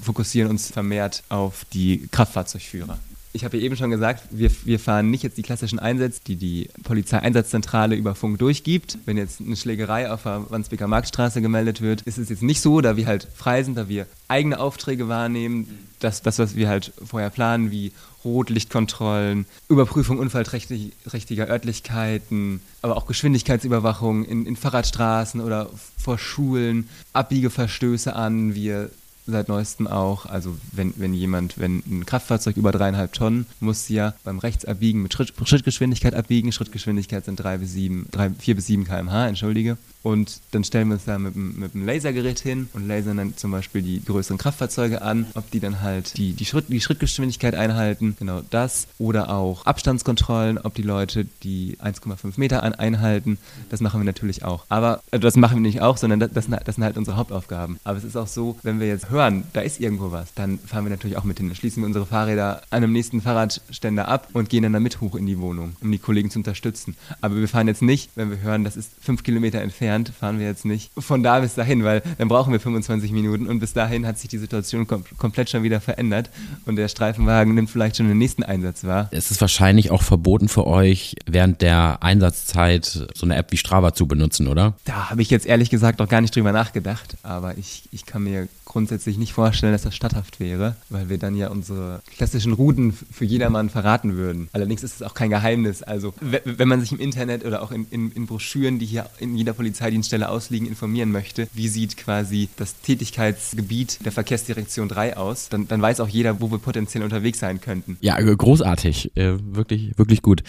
fokussieren 0.00 0.48
uns 0.48 0.70
vermehrt 0.70 1.22
auf 1.28 1.66
die 1.74 2.08
Kraftfahrzeugführer 2.10 2.98
ich 3.34 3.44
habe 3.44 3.56
ja 3.56 3.64
eben 3.64 3.76
schon 3.76 3.90
gesagt, 3.90 4.28
wir, 4.30 4.48
wir 4.64 4.78
fahren 4.78 5.10
nicht 5.10 5.24
jetzt 5.24 5.36
die 5.36 5.42
klassischen 5.42 5.80
Einsätze, 5.80 6.20
die 6.24 6.36
die 6.36 6.70
Polizeieinsatzzentrale 6.84 7.96
über 7.96 8.14
Funk 8.14 8.38
durchgibt. 8.38 8.96
Wenn 9.06 9.16
jetzt 9.16 9.40
eine 9.40 9.56
Schlägerei 9.56 10.08
auf 10.08 10.22
der 10.22 10.48
Wandsbeker 10.50 10.86
Marktstraße 10.86 11.42
gemeldet 11.42 11.80
wird, 11.80 12.02
ist 12.02 12.16
es 12.16 12.28
jetzt 12.28 12.44
nicht 12.44 12.60
so, 12.60 12.80
da 12.80 12.96
wir 12.96 13.06
halt 13.06 13.26
frei 13.34 13.64
sind, 13.64 13.76
da 13.76 13.88
wir 13.88 14.06
eigene 14.28 14.60
Aufträge 14.60 15.08
wahrnehmen, 15.08 15.66
das, 15.98 16.22
das 16.22 16.38
was 16.38 16.54
wir 16.54 16.68
halt 16.68 16.92
vorher 17.04 17.28
planen, 17.28 17.72
wie 17.72 17.90
Rotlichtkontrollen, 18.24 19.46
Überprüfung 19.68 20.18
unfallträchtiger 20.18 21.48
Örtlichkeiten, 21.48 22.60
aber 22.82 22.96
auch 22.96 23.06
Geschwindigkeitsüberwachung 23.06 24.24
in, 24.24 24.46
in 24.46 24.54
Fahrradstraßen 24.54 25.40
oder 25.40 25.70
vor 25.98 26.18
Schulen, 26.18 26.88
Abbiegeverstöße 27.12 28.14
an. 28.14 28.54
Wir 28.54 28.90
seit 29.26 29.48
neuestem 29.48 29.86
auch. 29.86 30.26
Also 30.26 30.56
wenn, 30.72 30.94
wenn 30.96 31.14
jemand, 31.14 31.58
wenn 31.58 31.82
ein 31.86 32.06
Kraftfahrzeug 32.06 32.56
über 32.56 32.72
dreieinhalb 32.72 33.12
Tonnen, 33.12 33.46
muss 33.60 33.88
ja 33.88 34.14
beim 34.24 34.38
Rechtsabbiegen 34.38 35.02
mit 35.02 35.12
Schritt, 35.14 35.32
Schrittgeschwindigkeit 35.44 36.14
abbiegen. 36.14 36.52
Schrittgeschwindigkeit 36.52 37.24
sind 37.24 37.36
drei 37.36 37.58
bis 37.58 37.72
sieben, 37.72 38.06
drei, 38.10 38.30
vier 38.30 38.54
bis 38.54 38.66
sieben 38.66 38.84
km/h, 38.84 39.28
entschuldige. 39.28 39.76
Und 40.04 40.40
dann 40.50 40.64
stellen 40.64 40.88
wir 40.88 40.94
uns 40.96 41.06
da 41.06 41.18
mit, 41.18 41.34
mit 41.34 41.74
einem 41.74 41.86
Lasergerät 41.86 42.38
hin 42.38 42.68
und 42.74 42.86
lasern 42.86 43.16
dann 43.16 43.36
zum 43.38 43.50
Beispiel 43.50 43.80
die 43.80 44.04
größeren 44.04 44.36
Kraftfahrzeuge 44.36 45.00
an, 45.00 45.26
ob 45.34 45.50
die 45.50 45.60
dann 45.60 45.80
halt 45.80 46.18
die, 46.18 46.34
die, 46.34 46.44
Schritt, 46.44 46.66
die 46.68 46.82
Schrittgeschwindigkeit 46.82 47.54
einhalten, 47.54 48.14
genau 48.18 48.42
das. 48.50 48.86
Oder 48.98 49.30
auch 49.30 49.64
Abstandskontrollen, 49.64 50.58
ob 50.58 50.74
die 50.74 50.82
Leute 50.82 51.26
die 51.42 51.78
1,5 51.82 52.34
Meter 52.36 52.62
an, 52.62 52.74
einhalten. 52.74 53.38
Das 53.70 53.80
machen 53.80 53.98
wir 54.00 54.04
natürlich 54.04 54.44
auch. 54.44 54.66
Aber 54.68 55.02
also 55.10 55.22
das 55.22 55.36
machen 55.36 55.56
wir 55.56 55.62
nicht 55.62 55.80
auch, 55.80 55.96
sondern 55.96 56.20
das, 56.20 56.32
das, 56.32 56.48
das 56.48 56.74
sind 56.74 56.84
halt 56.84 56.98
unsere 56.98 57.16
Hauptaufgaben. 57.16 57.78
Aber 57.82 57.96
es 57.96 58.04
ist 58.04 58.16
auch 58.16 58.26
so, 58.26 58.58
wenn 58.62 58.80
wir 58.80 58.88
jetzt 58.88 59.08
hören, 59.14 59.44
da 59.52 59.60
ist 59.60 59.80
irgendwo 59.80 60.12
was, 60.12 60.34
dann 60.34 60.58
fahren 60.58 60.84
wir 60.84 60.90
natürlich 60.90 61.16
auch 61.16 61.24
mit 61.24 61.38
hin. 61.38 61.48
Dann 61.48 61.56
schließen 61.56 61.82
wir 61.82 61.86
unsere 61.86 62.06
Fahrräder 62.06 62.62
an 62.70 62.82
einem 62.82 62.92
nächsten 62.92 63.20
Fahrradständer 63.20 64.08
ab 64.08 64.28
und 64.32 64.48
gehen 64.48 64.62
dann 64.62 64.72
damit 64.72 65.00
hoch 65.00 65.14
in 65.14 65.26
die 65.26 65.38
Wohnung, 65.38 65.76
um 65.80 65.90
die 65.90 65.98
Kollegen 65.98 66.30
zu 66.30 66.38
unterstützen. 66.38 66.96
Aber 67.20 67.36
wir 67.36 67.48
fahren 67.48 67.68
jetzt 67.68 67.82
nicht, 67.82 68.10
wenn 68.14 68.30
wir 68.30 68.40
hören, 68.40 68.64
das 68.64 68.76
ist 68.76 68.92
fünf 69.00 69.22
Kilometer 69.22 69.60
entfernt, 69.60 70.12
fahren 70.18 70.38
wir 70.38 70.46
jetzt 70.46 70.64
nicht 70.64 70.90
von 70.98 71.22
da 71.22 71.40
bis 71.40 71.54
dahin, 71.54 71.84
weil 71.84 72.02
dann 72.18 72.28
brauchen 72.28 72.52
wir 72.52 72.60
25 72.60 73.12
Minuten 73.12 73.46
und 73.46 73.60
bis 73.60 73.72
dahin 73.72 74.06
hat 74.06 74.18
sich 74.18 74.28
die 74.28 74.38
Situation 74.38 74.86
kom 74.86 75.04
komplett 75.18 75.50
schon 75.50 75.62
wieder 75.62 75.80
verändert 75.80 76.30
und 76.66 76.76
der 76.76 76.88
Streifenwagen 76.88 77.54
nimmt 77.54 77.70
vielleicht 77.70 77.96
schon 77.96 78.08
den 78.08 78.18
nächsten 78.18 78.42
Einsatz 78.42 78.84
wahr. 78.84 79.08
Es 79.10 79.30
ist 79.30 79.40
wahrscheinlich 79.40 79.90
auch 79.90 80.02
verboten 80.02 80.48
für 80.48 80.66
euch, 80.66 81.16
während 81.26 81.62
der 81.62 82.02
Einsatzzeit 82.02 82.84
so 83.14 83.26
eine 83.26 83.36
App 83.36 83.52
wie 83.52 83.56
Strava 83.56 83.94
zu 83.94 84.06
benutzen, 84.06 84.48
oder? 84.48 84.74
Da 84.84 85.10
habe 85.10 85.22
ich 85.22 85.30
jetzt 85.30 85.46
ehrlich 85.46 85.70
gesagt 85.70 85.98
noch 85.98 86.08
gar 86.08 86.20
nicht 86.20 86.34
drüber 86.34 86.52
nachgedacht, 86.52 87.16
aber 87.22 87.56
ich, 87.58 87.84
ich 87.92 88.06
kann 88.06 88.24
mir 88.24 88.48
grundsätzlich 88.64 89.03
nicht 89.06 89.32
vorstellen, 89.32 89.72
dass 89.72 89.82
das 89.82 89.94
statthaft 89.94 90.40
wäre, 90.40 90.76
weil 90.90 91.08
wir 91.08 91.18
dann 91.18 91.36
ja 91.36 91.48
unsere 91.48 92.02
klassischen 92.16 92.52
Routen 92.52 92.92
für 92.92 93.24
jedermann 93.24 93.70
verraten 93.70 94.16
würden. 94.16 94.48
Allerdings 94.52 94.82
ist 94.82 94.96
es 94.96 95.02
auch 95.02 95.14
kein 95.14 95.30
Geheimnis. 95.30 95.82
Also 95.82 96.14
wenn 96.20 96.68
man 96.68 96.80
sich 96.80 96.92
im 96.92 97.00
Internet 97.00 97.44
oder 97.44 97.62
auch 97.62 97.70
in, 97.70 97.86
in, 97.90 98.10
in 98.12 98.26
Broschüren, 98.26 98.78
die 98.78 98.86
hier 98.86 99.06
in 99.18 99.36
jeder 99.36 99.52
Polizeidienststelle 99.52 100.28
ausliegen, 100.28 100.66
informieren 100.66 101.12
möchte, 101.12 101.48
wie 101.52 101.68
sieht 101.68 101.96
quasi 101.96 102.48
das 102.56 102.80
Tätigkeitsgebiet 102.80 104.04
der 104.04 104.12
Verkehrsdirektion 104.12 104.88
3 104.88 105.16
aus, 105.16 105.48
dann, 105.48 105.68
dann 105.68 105.82
weiß 105.82 106.00
auch 106.00 106.08
jeder, 106.08 106.40
wo 106.40 106.50
wir 106.50 106.58
potenziell 106.58 107.04
unterwegs 107.04 107.38
sein 107.38 107.60
könnten. 107.60 107.96
Ja, 108.00 108.20
großartig. 108.20 109.16
Äh, 109.16 109.36
wirklich, 109.54 109.96
wirklich 109.96 110.22
gut. 110.22 110.42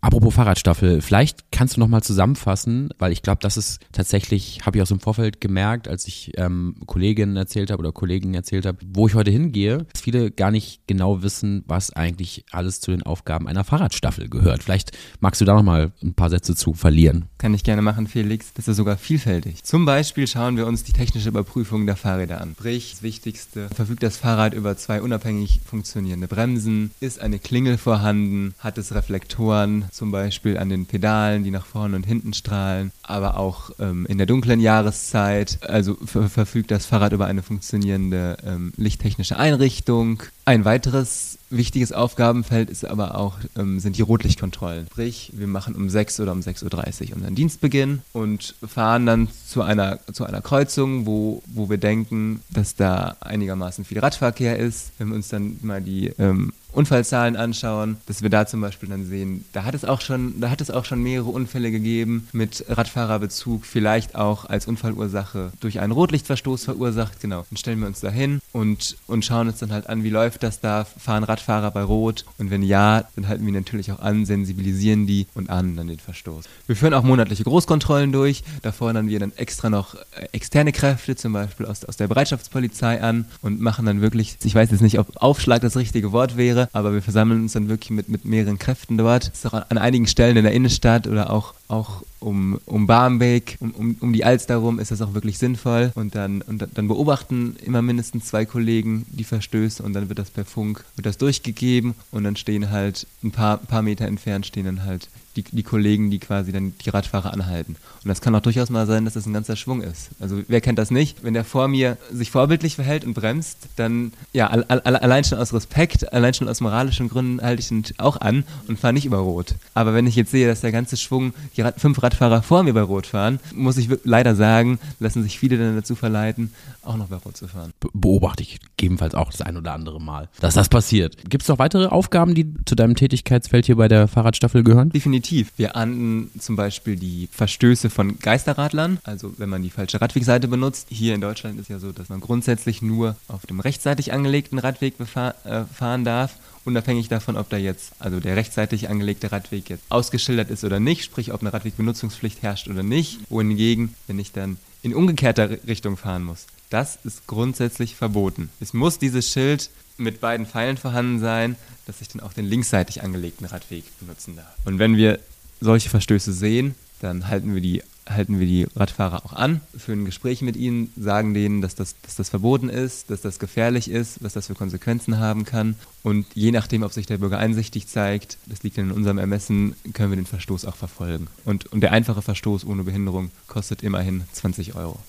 Apropos 0.00 0.34
Fahrradstaffel, 0.34 1.00
vielleicht 1.00 1.50
kannst 1.50 1.76
du 1.76 1.80
nochmal 1.80 2.02
zusammenfassen, 2.02 2.90
weil 2.98 3.12
ich 3.12 3.22
glaube, 3.22 3.38
das 3.40 3.56
ist 3.56 3.80
tatsächlich, 3.92 4.60
habe 4.64 4.78
ich 4.78 4.82
aus 4.82 4.90
dem 4.90 5.00
Vorfeld 5.00 5.40
gemerkt, 5.40 5.88
als 5.88 6.06
ich 6.06 6.32
ähm, 6.36 6.76
Kolleginnen 6.86 7.36
erzählt 7.36 7.70
habe 7.70 7.80
oder 7.80 7.92
Kollegen 7.92 8.34
erzählt 8.34 8.66
habe, 8.66 8.78
wo 8.94 9.08
ich 9.08 9.14
heute 9.14 9.30
hingehe, 9.30 9.86
dass 9.92 10.02
viele 10.02 10.30
gar 10.30 10.50
nicht 10.50 10.86
genau 10.86 11.22
wissen, 11.22 11.64
was 11.66 11.92
eigentlich 11.92 12.44
alles 12.52 12.80
zu 12.80 12.92
den 12.92 13.02
Aufgaben 13.02 13.48
einer 13.48 13.64
Fahrradstaffel 13.64 14.28
gehört. 14.28 14.62
Vielleicht 14.62 14.96
magst 15.20 15.40
du 15.40 15.44
da 15.44 15.54
nochmal 15.54 15.92
ein 16.02 16.14
paar 16.14 16.30
Sätze 16.30 16.54
zu 16.54 16.74
verlieren. 16.74 17.24
Kann 17.38 17.54
ich 17.54 17.64
gerne 17.64 17.82
machen, 17.82 18.06
Felix. 18.06 18.52
Das 18.54 18.68
ist 18.68 18.76
sogar 18.76 18.96
vielfältig. 18.96 19.64
Zum 19.64 19.86
Beispiel 19.86 20.26
schauen 20.28 20.56
wir 20.56 20.66
uns 20.66 20.84
die 20.84 20.92
technische 20.92 21.30
Überprüfung 21.30 21.86
der 21.86 21.96
Fahrräder 21.96 22.40
an. 22.40 22.52
Sprich, 22.52 22.92
das 22.92 23.02
Wichtigste, 23.02 23.68
verfügt 23.74 24.02
das 24.02 24.18
Fahrrad 24.18 24.54
über 24.54 24.76
zwei 24.76 25.02
unabhängig 25.02 25.60
funktionierende 25.64 26.28
Bremsen, 26.28 26.92
ist 27.00 27.20
eine 27.20 27.38
Klingel 27.38 27.78
vorhanden, 27.78 28.54
hat 28.60 28.78
es 28.78 28.94
Reflektoren, 28.94 29.85
zum 29.90 30.10
Beispiel 30.10 30.58
an 30.58 30.68
den 30.68 30.86
Pedalen, 30.86 31.44
die 31.44 31.50
nach 31.50 31.66
vorne 31.66 31.96
und 31.96 32.06
hinten 32.06 32.32
strahlen, 32.32 32.92
aber 33.02 33.38
auch 33.38 33.70
ähm, 33.78 34.06
in 34.06 34.18
der 34.18 34.26
dunklen 34.26 34.60
Jahreszeit. 34.60 35.58
Also 35.62 35.96
verfügt 36.04 36.70
das 36.70 36.86
Fahrrad 36.86 37.12
über 37.12 37.26
eine 37.26 37.42
funktionierende 37.42 38.36
ähm, 38.44 38.72
lichttechnische 38.76 39.38
Einrichtung. 39.38 40.22
Ein 40.44 40.64
weiteres 40.64 41.38
wichtiges 41.50 41.92
Aufgabenfeld 41.92 42.70
ist 42.70 42.84
aber 42.84 43.16
auch, 43.16 43.38
ähm, 43.56 43.80
sind 43.80 43.96
die 43.96 44.02
Rotlichtkontrollen. 44.02 44.86
Sprich, 44.86 45.32
wir 45.34 45.46
machen 45.46 45.74
um 45.74 45.88
6 45.88 46.20
oder 46.20 46.32
um 46.32 46.40
6.30 46.40 47.10
Uhr 47.10 47.16
unseren 47.16 47.34
Dienstbeginn 47.34 48.02
und 48.12 48.54
fahren 48.66 49.06
dann 49.06 49.28
zu 49.46 49.62
einer, 49.62 49.98
zu 50.12 50.24
einer 50.24 50.40
Kreuzung, 50.40 51.06
wo, 51.06 51.42
wo 51.46 51.68
wir 51.68 51.78
denken, 51.78 52.42
dass 52.50 52.74
da 52.74 53.16
einigermaßen 53.20 53.84
viel 53.84 53.98
Radverkehr 53.98 54.58
ist. 54.58 54.92
Wenn 54.98 55.08
wir 55.08 55.16
uns 55.16 55.28
dann 55.28 55.58
mal 55.62 55.80
die 55.80 56.12
ähm, 56.18 56.52
Unfallzahlen 56.76 57.36
anschauen, 57.36 57.96
dass 58.06 58.22
wir 58.22 58.30
da 58.30 58.46
zum 58.46 58.60
Beispiel 58.60 58.88
dann 58.88 59.06
sehen, 59.06 59.44
da 59.52 59.64
hat 59.64 59.74
es 59.74 59.84
auch 59.84 60.00
schon, 60.00 60.40
da 60.40 60.50
hat 60.50 60.60
es 60.60 60.70
auch 60.70 60.84
schon 60.84 61.02
mehrere 61.02 61.30
Unfälle 61.30 61.70
gegeben 61.70 62.28
mit 62.32 62.64
Radfahrerbezug, 62.68 63.64
vielleicht 63.64 64.14
auch 64.14 64.44
als 64.44 64.66
Unfallursache 64.66 65.52
durch 65.60 65.80
einen 65.80 65.92
Rotlichtverstoß 65.92 66.64
verursacht. 66.64 67.20
Genau. 67.20 67.46
Dann 67.48 67.56
stellen 67.56 67.80
wir 67.80 67.86
uns 67.86 68.00
da 68.00 68.10
hin 68.10 68.40
und, 68.52 68.96
und 69.06 69.24
schauen 69.24 69.48
uns 69.48 69.58
dann 69.58 69.72
halt 69.72 69.88
an, 69.88 70.04
wie 70.04 70.10
läuft 70.10 70.42
das 70.42 70.60
da, 70.60 70.84
fahren 70.84 71.24
Radfahrer 71.24 71.70
bei 71.70 71.82
Rot 71.82 72.24
und 72.38 72.50
wenn 72.50 72.62
ja, 72.62 73.04
dann 73.16 73.28
halten 73.28 73.46
wir 73.46 73.52
natürlich 73.52 73.90
auch 73.92 74.00
an, 74.00 74.26
sensibilisieren 74.26 75.06
die 75.06 75.26
und 75.34 75.50
ahnden 75.50 75.76
dann 75.76 75.88
den 75.88 75.98
Verstoß. 75.98 76.44
Wir 76.66 76.76
führen 76.76 76.94
auch 76.94 77.02
monatliche 77.02 77.44
Großkontrollen 77.44 78.12
durch, 78.12 78.44
da 78.62 78.72
fordern 78.72 79.08
wir 79.08 79.18
dann 79.18 79.32
extra 79.36 79.70
noch 79.70 79.94
äh, 79.94 80.26
externe 80.32 80.72
Kräfte, 80.72 81.16
zum 81.16 81.32
Beispiel 81.32 81.66
aus, 81.66 81.84
aus 81.84 81.96
der 81.96 82.08
Bereitschaftspolizei 82.08 83.00
an 83.00 83.26
und 83.40 83.60
machen 83.60 83.86
dann 83.86 84.00
wirklich, 84.00 84.36
ich 84.44 84.54
weiß 84.54 84.70
jetzt 84.70 84.82
nicht, 84.82 84.98
ob 84.98 85.16
Aufschlag 85.16 85.62
das 85.62 85.76
richtige 85.76 86.12
Wort 86.12 86.36
wäre, 86.36 86.65
aber 86.72 86.92
wir 86.92 87.02
versammeln 87.02 87.42
uns 87.42 87.52
dann 87.52 87.68
wirklich 87.68 87.90
mit, 87.90 88.08
mit 88.08 88.24
mehreren 88.24 88.58
Kräften 88.58 88.98
dort. 88.98 89.28
Das 89.28 89.38
ist 89.38 89.46
auch 89.46 89.70
an, 89.70 89.78
einigen 89.78 90.06
Stellen 90.06 90.36
in 90.36 90.44
der 90.44 90.52
Innenstadt 90.52 91.06
oder 91.06 91.30
auch 91.30 91.54
auch 91.68 92.02
um, 92.20 92.60
um 92.66 92.86
Barmbek, 92.86 93.56
um, 93.60 93.72
um, 93.72 93.96
um 94.00 94.12
die 94.12 94.24
Alster 94.24 94.56
rum 94.56 94.78
ist 94.78 94.90
das 94.90 95.02
auch 95.02 95.14
wirklich 95.14 95.38
sinnvoll. 95.38 95.92
Und 95.94 96.14
dann, 96.14 96.42
und 96.42 96.66
dann 96.74 96.88
beobachten 96.88 97.56
immer 97.62 97.82
mindestens 97.82 98.26
zwei 98.26 98.44
Kollegen 98.44 99.04
die 99.10 99.24
Verstöße 99.24 99.82
und 99.82 99.92
dann 99.92 100.08
wird 100.08 100.18
das 100.18 100.30
per 100.30 100.44
Funk, 100.44 100.84
wird 100.94 101.06
das 101.06 101.18
durchgegeben 101.18 101.94
und 102.10 102.24
dann 102.24 102.36
stehen 102.36 102.70
halt 102.70 103.06
ein 103.22 103.32
paar, 103.32 103.58
paar 103.58 103.82
Meter 103.82 104.06
entfernt 104.06 104.46
stehen 104.46 104.66
dann 104.66 104.84
halt 104.84 105.08
die, 105.36 105.42
die 105.42 105.62
Kollegen, 105.62 106.10
die 106.10 106.18
quasi 106.18 106.52
dann 106.52 106.72
die 106.84 106.90
Radfahrer 106.90 107.32
anhalten. 107.32 107.76
Und 108.02 108.08
das 108.08 108.20
kann 108.20 108.34
auch 108.34 108.40
durchaus 108.40 108.70
mal 108.70 108.86
sein, 108.86 109.04
dass 109.04 109.14
das 109.14 109.26
ein 109.26 109.32
ganzer 109.32 109.56
Schwung 109.56 109.82
ist. 109.82 110.10
Also 110.20 110.42
wer 110.48 110.60
kennt 110.60 110.78
das 110.78 110.90
nicht? 110.90 111.22
Wenn 111.22 111.34
der 111.34 111.44
vor 111.44 111.68
mir 111.68 111.98
sich 112.12 112.30
vorbildlich 112.30 112.76
verhält 112.76 113.04
und 113.04 113.14
bremst, 113.14 113.58
dann 113.76 114.12
ja, 114.32 114.48
al 114.48 114.64
al 114.68 114.80
allein 114.80 115.24
schon 115.24 115.38
aus 115.38 115.52
Respekt, 115.52 116.12
allein 116.12 116.34
schon 116.34 116.48
aus 116.48 116.60
moralischen 116.60 117.08
Gründen 117.08 117.40
halte 117.42 117.60
ich 117.60 117.70
ihn 117.70 117.84
auch 117.98 118.20
an 118.20 118.44
und 118.68 118.78
fahre 118.78 118.94
nicht 118.94 119.04
über 119.04 119.18
Rot. 119.18 119.54
Aber 119.74 119.94
wenn 119.94 120.06
ich 120.06 120.16
jetzt 120.16 120.30
sehe, 120.30 120.46
dass 120.46 120.60
der 120.60 120.72
ganze 120.72 120.96
Schwung, 120.96 121.34
die 121.56 121.62
Rad 121.62 121.80
fünf 121.80 122.02
Radfahrer 122.02 122.42
vor 122.42 122.62
mir 122.62 122.72
bei 122.72 122.82
Rot 122.82 123.06
fahren, 123.06 123.38
muss 123.54 123.76
ich 123.76 123.88
leider 124.04 124.34
sagen, 124.34 124.78
lassen 124.98 125.22
sich 125.22 125.38
viele 125.38 125.58
dann 125.58 125.76
dazu 125.76 125.94
verleiten, 125.94 126.52
auch 126.82 126.96
noch 126.96 127.08
bei 127.08 127.16
Rot 127.16 127.36
zu 127.36 127.48
fahren. 127.48 127.72
Be 127.80 127.88
beobachte 127.92 128.42
ich 128.42 128.60
gegebenenfalls 128.76 129.14
auch 129.14 129.30
das 129.30 129.42
ein 129.42 129.56
oder 129.56 129.72
andere 129.72 130.00
Mal, 130.00 130.28
dass 130.40 130.54
das 130.54 130.68
passiert. 130.68 131.16
Gibt 131.28 131.42
es 131.42 131.48
noch 131.48 131.58
weitere 131.58 131.86
Aufgaben, 131.86 132.34
die 132.34 132.54
zu 132.64 132.74
deinem 132.74 132.94
Tätigkeitsfeld 132.94 133.66
hier 133.66 133.76
bei 133.76 133.88
der 133.88 134.08
Fahrradstaffel 134.08 134.62
gehören? 134.62 134.90
Definitiv. 134.90 135.25
Wir 135.56 135.76
ahnden 135.76 136.30
zum 136.38 136.56
Beispiel 136.56 136.96
die 136.96 137.28
Verstöße 137.32 137.90
von 137.90 138.18
Geisterradlern, 138.18 138.98
also 139.04 139.32
wenn 139.38 139.48
man 139.48 139.62
die 139.62 139.70
falsche 139.70 140.00
Radwegseite 140.00 140.48
benutzt. 140.48 140.86
Hier 140.90 141.14
in 141.14 141.20
Deutschland 141.20 141.58
ist 141.60 141.68
ja 141.68 141.78
so, 141.78 141.92
dass 141.92 142.08
man 142.08 142.20
grundsätzlich 142.20 142.82
nur 142.82 143.16
auf 143.28 143.46
dem 143.46 143.60
rechtsseitig 143.60 144.12
angelegten 144.12 144.58
Radweg 144.58 144.94
äh, 145.00 145.64
fahren 145.74 146.04
darf 146.04 146.36
unabhängig 146.66 147.08
davon, 147.08 147.36
ob 147.36 147.48
da 147.48 147.56
jetzt, 147.56 147.92
also 148.00 148.20
der 148.20 148.36
rechtsseitig 148.36 148.90
angelegte 148.90 149.30
Radweg 149.32 149.70
jetzt 149.70 149.84
ausgeschildert 149.88 150.50
ist 150.50 150.64
oder 150.64 150.80
nicht, 150.80 151.04
sprich 151.04 151.32
ob 151.32 151.40
eine 151.40 151.52
Radwegbenutzungspflicht 151.52 152.42
herrscht 152.42 152.68
oder 152.68 152.82
nicht. 152.82 153.20
Wohingegen, 153.30 153.94
wenn 154.06 154.18
ich 154.18 154.32
dann 154.32 154.58
in 154.82 154.94
umgekehrter 154.94 155.50
Richtung 155.66 155.96
fahren 155.96 156.24
muss, 156.24 156.46
das 156.68 156.98
ist 157.04 157.26
grundsätzlich 157.26 157.94
verboten. 157.94 158.50
Es 158.60 158.74
muss 158.74 158.98
dieses 158.98 159.30
Schild 159.30 159.70
mit 159.96 160.20
beiden 160.20 160.46
Pfeilen 160.46 160.76
vorhanden 160.76 161.20
sein, 161.20 161.56
dass 161.86 162.00
ich 162.00 162.08
dann 162.08 162.20
auch 162.20 162.32
den 162.32 162.44
linksseitig 162.44 163.02
angelegten 163.02 163.46
Radweg 163.46 163.84
benutzen 164.00 164.36
darf. 164.36 164.54
Und 164.64 164.78
wenn 164.78 164.96
wir 164.96 165.18
solche 165.60 165.88
Verstöße 165.88 166.32
sehen, 166.32 166.74
dann 167.00 167.28
halten 167.28 167.54
wir 167.54 167.60
die 167.60 167.82
halten 168.08 168.38
wir 168.38 168.46
die 168.46 168.66
Radfahrer 168.76 169.24
auch 169.24 169.32
an, 169.32 169.60
führen 169.76 170.04
Gespräche 170.04 170.44
mit 170.44 170.56
ihnen, 170.56 170.92
sagen 170.96 171.34
denen, 171.34 171.60
dass 171.60 171.74
das, 171.74 171.96
dass 172.02 172.16
das 172.16 172.28
verboten 172.28 172.68
ist, 172.68 173.10
dass 173.10 173.20
das 173.20 173.38
gefährlich 173.38 173.90
ist, 173.90 174.22
was 174.22 174.32
das 174.32 174.46
für 174.46 174.54
Konsequenzen 174.54 175.18
haben 175.18 175.44
kann. 175.44 175.76
Und 176.02 176.26
je 176.34 176.52
nachdem, 176.52 176.82
ob 176.82 176.92
sich 176.92 177.06
der 177.06 177.18
Bürger 177.18 177.38
einsichtig 177.38 177.88
zeigt, 177.88 178.38
das 178.46 178.62
liegt 178.62 178.78
in 178.78 178.92
unserem 178.92 179.18
Ermessen, 179.18 179.74
können 179.92 180.10
wir 180.10 180.16
den 180.16 180.26
Verstoß 180.26 180.64
auch 180.66 180.76
verfolgen. 180.76 181.26
Und, 181.44 181.66
und 181.72 181.80
der 181.80 181.92
einfache 181.92 182.22
Verstoß 182.22 182.64
ohne 182.64 182.84
Behinderung 182.84 183.30
kostet 183.48 183.82
immerhin 183.82 184.24
20 184.32 184.76
Euro. 184.76 185.00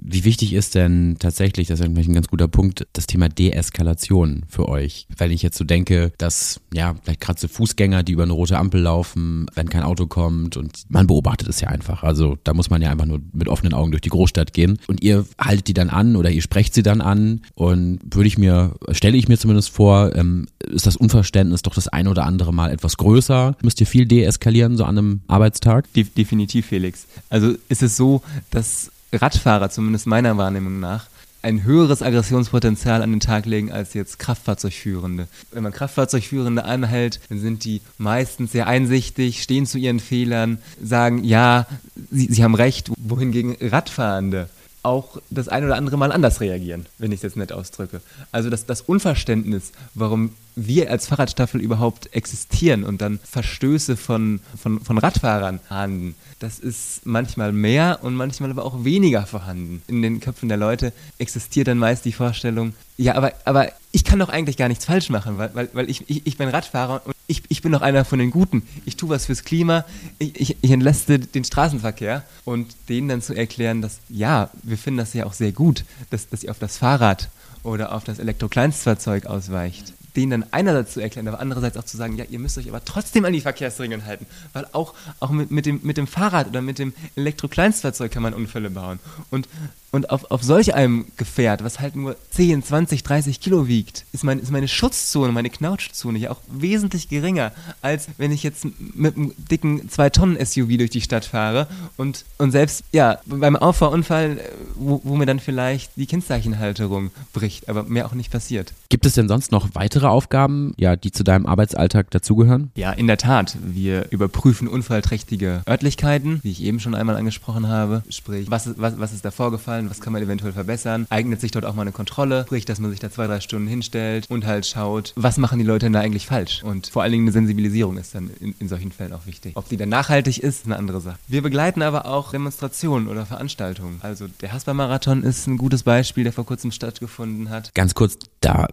Wie 0.00 0.24
wichtig 0.24 0.52
ist 0.52 0.74
denn 0.74 1.16
tatsächlich, 1.18 1.68
das 1.68 1.80
ist 1.80 1.86
eigentlich 1.86 2.08
ein 2.08 2.14
ganz 2.14 2.28
guter 2.28 2.48
Punkt, 2.48 2.86
das 2.92 3.06
Thema 3.06 3.28
Deeskalation 3.28 4.44
für 4.48 4.68
euch? 4.68 5.06
Wenn 5.16 5.30
ich 5.30 5.42
jetzt 5.42 5.58
so 5.58 5.64
denke, 5.64 6.12
dass, 6.18 6.60
ja, 6.72 6.94
vielleicht 7.02 7.20
gerade 7.20 7.40
so 7.40 7.48
Fußgänger, 7.48 8.02
die 8.02 8.12
über 8.12 8.22
eine 8.22 8.32
rote 8.32 8.58
Ampel 8.58 8.80
laufen, 8.80 9.46
wenn 9.54 9.68
kein 9.68 9.82
Auto 9.82 10.06
kommt 10.06 10.56
und 10.56 10.84
man 10.88 11.06
beobachtet 11.06 11.48
es 11.48 11.60
ja 11.60 11.68
einfach. 11.68 12.02
Also 12.02 12.38
da 12.44 12.54
muss 12.54 12.70
man 12.70 12.82
ja 12.82 12.90
einfach 12.90 13.06
nur 13.06 13.20
mit 13.32 13.48
offenen 13.48 13.74
Augen 13.74 13.90
durch 13.92 14.02
die 14.02 14.08
Großstadt 14.08 14.52
gehen 14.52 14.78
und 14.86 15.02
ihr 15.02 15.24
haltet 15.38 15.68
die 15.68 15.74
dann 15.74 15.90
an 15.90 16.16
oder 16.16 16.30
ihr 16.30 16.42
sprecht 16.42 16.74
sie 16.74 16.82
dann 16.82 17.00
an 17.00 17.42
und 17.54 18.00
würde 18.04 18.28
ich 18.28 18.38
mir, 18.38 18.74
stelle 18.90 19.16
ich 19.16 19.28
mir 19.28 19.38
zumindest 19.38 19.70
vor, 19.70 20.14
ähm, 20.14 20.46
ist 20.60 20.86
das 20.86 20.96
Unverständnis 20.96 21.62
doch 21.62 21.74
das 21.74 21.88
ein 21.88 22.08
oder 22.08 22.24
andere 22.24 22.52
Mal 22.52 22.70
etwas 22.70 22.96
größer? 22.96 23.56
Müsst 23.62 23.80
ihr 23.80 23.86
viel 23.86 24.06
deeskalieren 24.06 24.76
so 24.76 24.84
an 24.84 24.98
einem 24.98 25.20
Arbeitstag? 25.28 25.92
Definitiv, 25.94 26.66
Felix. 26.66 27.06
Also 27.30 27.54
ist 27.68 27.82
es 27.82 27.96
so, 27.96 28.22
dass 28.50 28.90
Radfahrer, 29.12 29.70
zumindest 29.70 30.06
meiner 30.06 30.36
Wahrnehmung 30.36 30.80
nach, 30.80 31.06
ein 31.42 31.64
höheres 31.64 32.02
Aggressionspotenzial 32.02 33.02
an 33.02 33.10
den 33.10 33.20
Tag 33.20 33.46
legen 33.46 33.72
als 33.72 33.94
jetzt 33.94 34.18
Kraftfahrzeugführende. 34.18 35.26
Wenn 35.50 35.64
man 35.64 35.72
Kraftfahrzeugführende 35.72 36.64
anhält, 36.64 37.20
dann 37.28 37.40
sind 37.40 37.64
die 37.64 37.82
meistens 37.98 38.52
sehr 38.52 38.68
einsichtig, 38.68 39.42
stehen 39.42 39.66
zu 39.66 39.78
ihren 39.78 39.98
Fehlern, 39.98 40.58
sagen, 40.80 41.24
ja, 41.24 41.66
sie, 42.10 42.26
sie 42.26 42.44
haben 42.44 42.54
recht, 42.54 42.90
wohingegen 42.96 43.56
Radfahrende 43.60 44.48
auch 44.82 45.20
das 45.30 45.48
ein 45.48 45.64
oder 45.64 45.76
andere 45.76 45.96
Mal 45.96 46.10
anders 46.10 46.40
reagieren, 46.40 46.86
wenn 46.98 47.12
ich 47.12 47.18
es 47.18 47.22
jetzt 47.22 47.36
nett 47.36 47.52
ausdrücke. 47.52 48.00
Also 48.32 48.50
das, 48.50 48.66
das 48.66 48.80
Unverständnis, 48.80 49.72
warum 49.94 50.34
wir 50.56 50.90
als 50.90 51.06
Fahrradstaffel 51.06 51.60
überhaupt 51.60 52.14
existieren 52.14 52.84
und 52.84 53.00
dann 53.00 53.20
Verstöße 53.22 53.96
von, 53.96 54.40
von, 54.60 54.80
von 54.80 54.98
Radfahrern 54.98 55.60
ahnden, 55.68 56.14
das 56.40 56.58
ist 56.58 57.06
manchmal 57.06 57.52
mehr 57.52 58.00
und 58.02 58.14
manchmal 58.14 58.50
aber 58.50 58.64
auch 58.64 58.84
weniger 58.84 59.24
vorhanden. 59.24 59.82
In 59.86 60.02
den 60.02 60.20
Köpfen 60.20 60.48
der 60.48 60.58
Leute 60.58 60.92
existiert 61.18 61.68
dann 61.68 61.78
meist 61.78 62.04
die 62.04 62.12
Vorstellung, 62.12 62.74
ja, 62.96 63.14
aber, 63.14 63.32
aber 63.44 63.68
ich 63.92 64.04
kann 64.04 64.18
doch 64.18 64.28
eigentlich 64.28 64.56
gar 64.56 64.68
nichts 64.68 64.84
falsch 64.84 65.08
machen, 65.10 65.38
weil, 65.38 65.54
weil, 65.54 65.68
weil 65.72 65.90
ich, 65.90 66.08
ich, 66.10 66.26
ich 66.26 66.36
bin 66.36 66.48
Radfahrer 66.48 67.02
ich, 67.26 67.42
ich 67.48 67.62
bin 67.62 67.72
doch 67.72 67.82
einer 67.82 68.04
von 68.04 68.18
den 68.18 68.30
Guten. 68.30 68.62
Ich 68.84 68.96
tue 68.96 69.08
was 69.08 69.26
fürs 69.26 69.44
Klima, 69.44 69.84
ich, 70.18 70.40
ich, 70.40 70.56
ich 70.60 70.70
entlaste 70.70 71.18
den 71.18 71.44
Straßenverkehr 71.44 72.24
und 72.44 72.74
denen 72.88 73.08
dann 73.08 73.22
zu 73.22 73.34
erklären, 73.34 73.82
dass 73.82 74.00
ja, 74.08 74.50
wir 74.62 74.78
finden 74.78 74.98
das 74.98 75.14
ja 75.14 75.26
auch 75.26 75.32
sehr 75.32 75.52
gut, 75.52 75.84
dass, 76.10 76.28
dass 76.28 76.42
ihr 76.44 76.50
auf 76.50 76.58
das 76.58 76.76
Fahrrad 76.76 77.30
oder 77.62 77.94
auf 77.94 78.04
das 78.04 78.18
Elektrokleinstfahrzeug 78.18 79.26
ausweicht 79.26 79.94
denen 80.16 80.42
dann 80.42 80.44
einerseits 80.50 80.92
zu 80.92 81.00
erklären, 81.00 81.28
aber 81.28 81.40
andererseits 81.40 81.76
auch 81.76 81.84
zu 81.84 81.96
sagen, 81.96 82.16
ja, 82.16 82.24
ihr 82.28 82.38
müsst 82.38 82.58
euch 82.58 82.68
aber 82.68 82.84
trotzdem 82.84 83.24
an 83.24 83.32
die 83.32 83.40
Verkehrsregeln 83.40 84.04
halten, 84.04 84.26
weil 84.52 84.66
auch, 84.72 84.94
auch 85.20 85.30
mit, 85.30 85.50
mit, 85.50 85.66
dem, 85.66 85.80
mit 85.82 85.96
dem 85.96 86.06
Fahrrad 86.06 86.48
oder 86.48 86.60
mit 86.60 86.78
dem 86.78 86.92
Elektrokleinstfahrzeug 87.16 88.12
kann 88.12 88.22
man 88.22 88.34
Unfälle 88.34 88.70
bauen. 88.70 88.98
Und 89.30 89.48
und 89.92 90.10
auf, 90.10 90.30
auf 90.30 90.42
solch 90.42 90.74
einem 90.74 91.06
Gefährt, 91.16 91.62
was 91.62 91.78
halt 91.78 91.94
nur 91.94 92.16
10, 92.30 92.64
20, 92.64 93.02
30 93.02 93.40
Kilo 93.40 93.68
wiegt, 93.68 94.06
ist, 94.12 94.24
mein, 94.24 94.38
ist 94.38 94.50
meine 94.50 94.66
Schutzzone, 94.66 95.32
meine 95.32 95.50
Knautschzone 95.50 96.18
ja 96.18 96.30
auch 96.30 96.40
wesentlich 96.48 97.08
geringer, 97.08 97.52
als 97.82 98.08
wenn 98.16 98.32
ich 98.32 98.42
jetzt 98.42 98.66
mit 98.94 99.16
einem 99.16 99.32
dicken 99.36 99.88
2-Tonnen-SUV 99.88 100.78
durch 100.78 100.90
die 100.90 101.02
Stadt 101.02 101.26
fahre 101.26 101.68
und, 101.98 102.24
und 102.38 102.52
selbst 102.52 102.84
ja, 102.92 103.18
beim 103.26 103.54
Auffahrunfall, 103.54 104.40
wo, 104.74 105.02
wo 105.04 105.16
mir 105.16 105.26
dann 105.26 105.40
vielleicht 105.40 105.92
die 105.96 106.06
Kennzeichenhalterung 106.06 107.10
bricht, 107.34 107.68
aber 107.68 107.84
mehr 107.84 108.06
auch 108.06 108.14
nicht 108.14 108.32
passiert. 108.32 108.72
Gibt 108.88 109.06
es 109.06 109.14
denn 109.14 109.28
sonst 109.28 109.52
noch 109.52 109.68
weitere 109.74 110.06
Aufgaben, 110.06 110.74
ja, 110.78 110.96
die 110.96 111.12
zu 111.12 111.22
deinem 111.22 111.46
Arbeitsalltag 111.46 112.10
dazugehören? 112.10 112.70
Ja, 112.76 112.92
in 112.92 113.06
der 113.06 113.18
Tat. 113.18 113.56
Wir 113.62 114.10
überprüfen 114.10 114.68
unfallträchtige 114.68 115.62
Örtlichkeiten, 115.68 116.40
wie 116.42 116.50
ich 116.50 116.62
eben 116.62 116.80
schon 116.80 116.94
einmal 116.94 117.16
angesprochen 117.16 117.68
habe. 117.68 118.02
Sprich, 118.08 118.50
was, 118.50 118.78
was, 118.78 118.98
was 118.98 119.12
ist 119.12 119.24
da 119.24 119.30
vorgefallen? 119.30 119.81
Fallen, 119.82 119.90
was 119.90 120.00
kann 120.00 120.12
man 120.12 120.22
eventuell 120.22 120.52
verbessern. 120.52 121.06
Eignet 121.10 121.40
sich 121.40 121.50
dort 121.50 121.64
auch 121.64 121.74
mal 121.74 121.82
eine 121.82 121.92
Kontrolle, 121.92 122.44
sprich, 122.46 122.64
dass 122.64 122.80
man 122.80 122.90
sich 122.90 123.00
da 123.00 123.10
zwei, 123.10 123.26
drei 123.26 123.40
Stunden 123.40 123.68
hinstellt 123.68 124.26
und 124.30 124.46
halt 124.46 124.66
schaut, 124.66 125.12
was 125.16 125.38
machen 125.38 125.58
die 125.58 125.64
Leute 125.64 125.86
denn 125.86 125.92
da 125.92 126.00
eigentlich 126.00 126.26
falsch. 126.26 126.62
Und 126.62 126.88
vor 126.88 127.02
allen 127.02 127.12
Dingen 127.12 127.24
eine 127.24 127.32
Sensibilisierung 127.32 127.98
ist 127.98 128.14
dann 128.14 128.30
in, 128.40 128.54
in 128.58 128.68
solchen 128.68 128.92
Fällen 128.92 129.12
auch 129.12 129.26
wichtig. 129.26 129.56
Ob 129.56 129.68
die 129.68 129.76
dann 129.76 129.88
nachhaltig 129.88 130.38
ist, 130.38 130.60
ist 130.60 130.66
eine 130.66 130.76
andere 130.76 131.00
Sache. 131.00 131.18
Wir 131.28 131.42
begleiten 131.42 131.82
aber 131.82 132.06
auch 132.06 132.30
Demonstrationen 132.30 133.08
oder 133.08 133.26
Veranstaltungen. 133.26 133.98
Also 134.02 134.26
der 134.40 134.52
Hasper-Marathon 134.52 135.22
ist 135.22 135.46
ein 135.46 135.58
gutes 135.58 135.82
Beispiel, 135.82 136.24
der 136.24 136.32
vor 136.32 136.46
kurzem 136.46 136.70
stattgefunden 136.70 137.50
hat. 137.50 137.74
Ganz 137.74 137.94
kurz, 137.94 138.18
da 138.40 138.68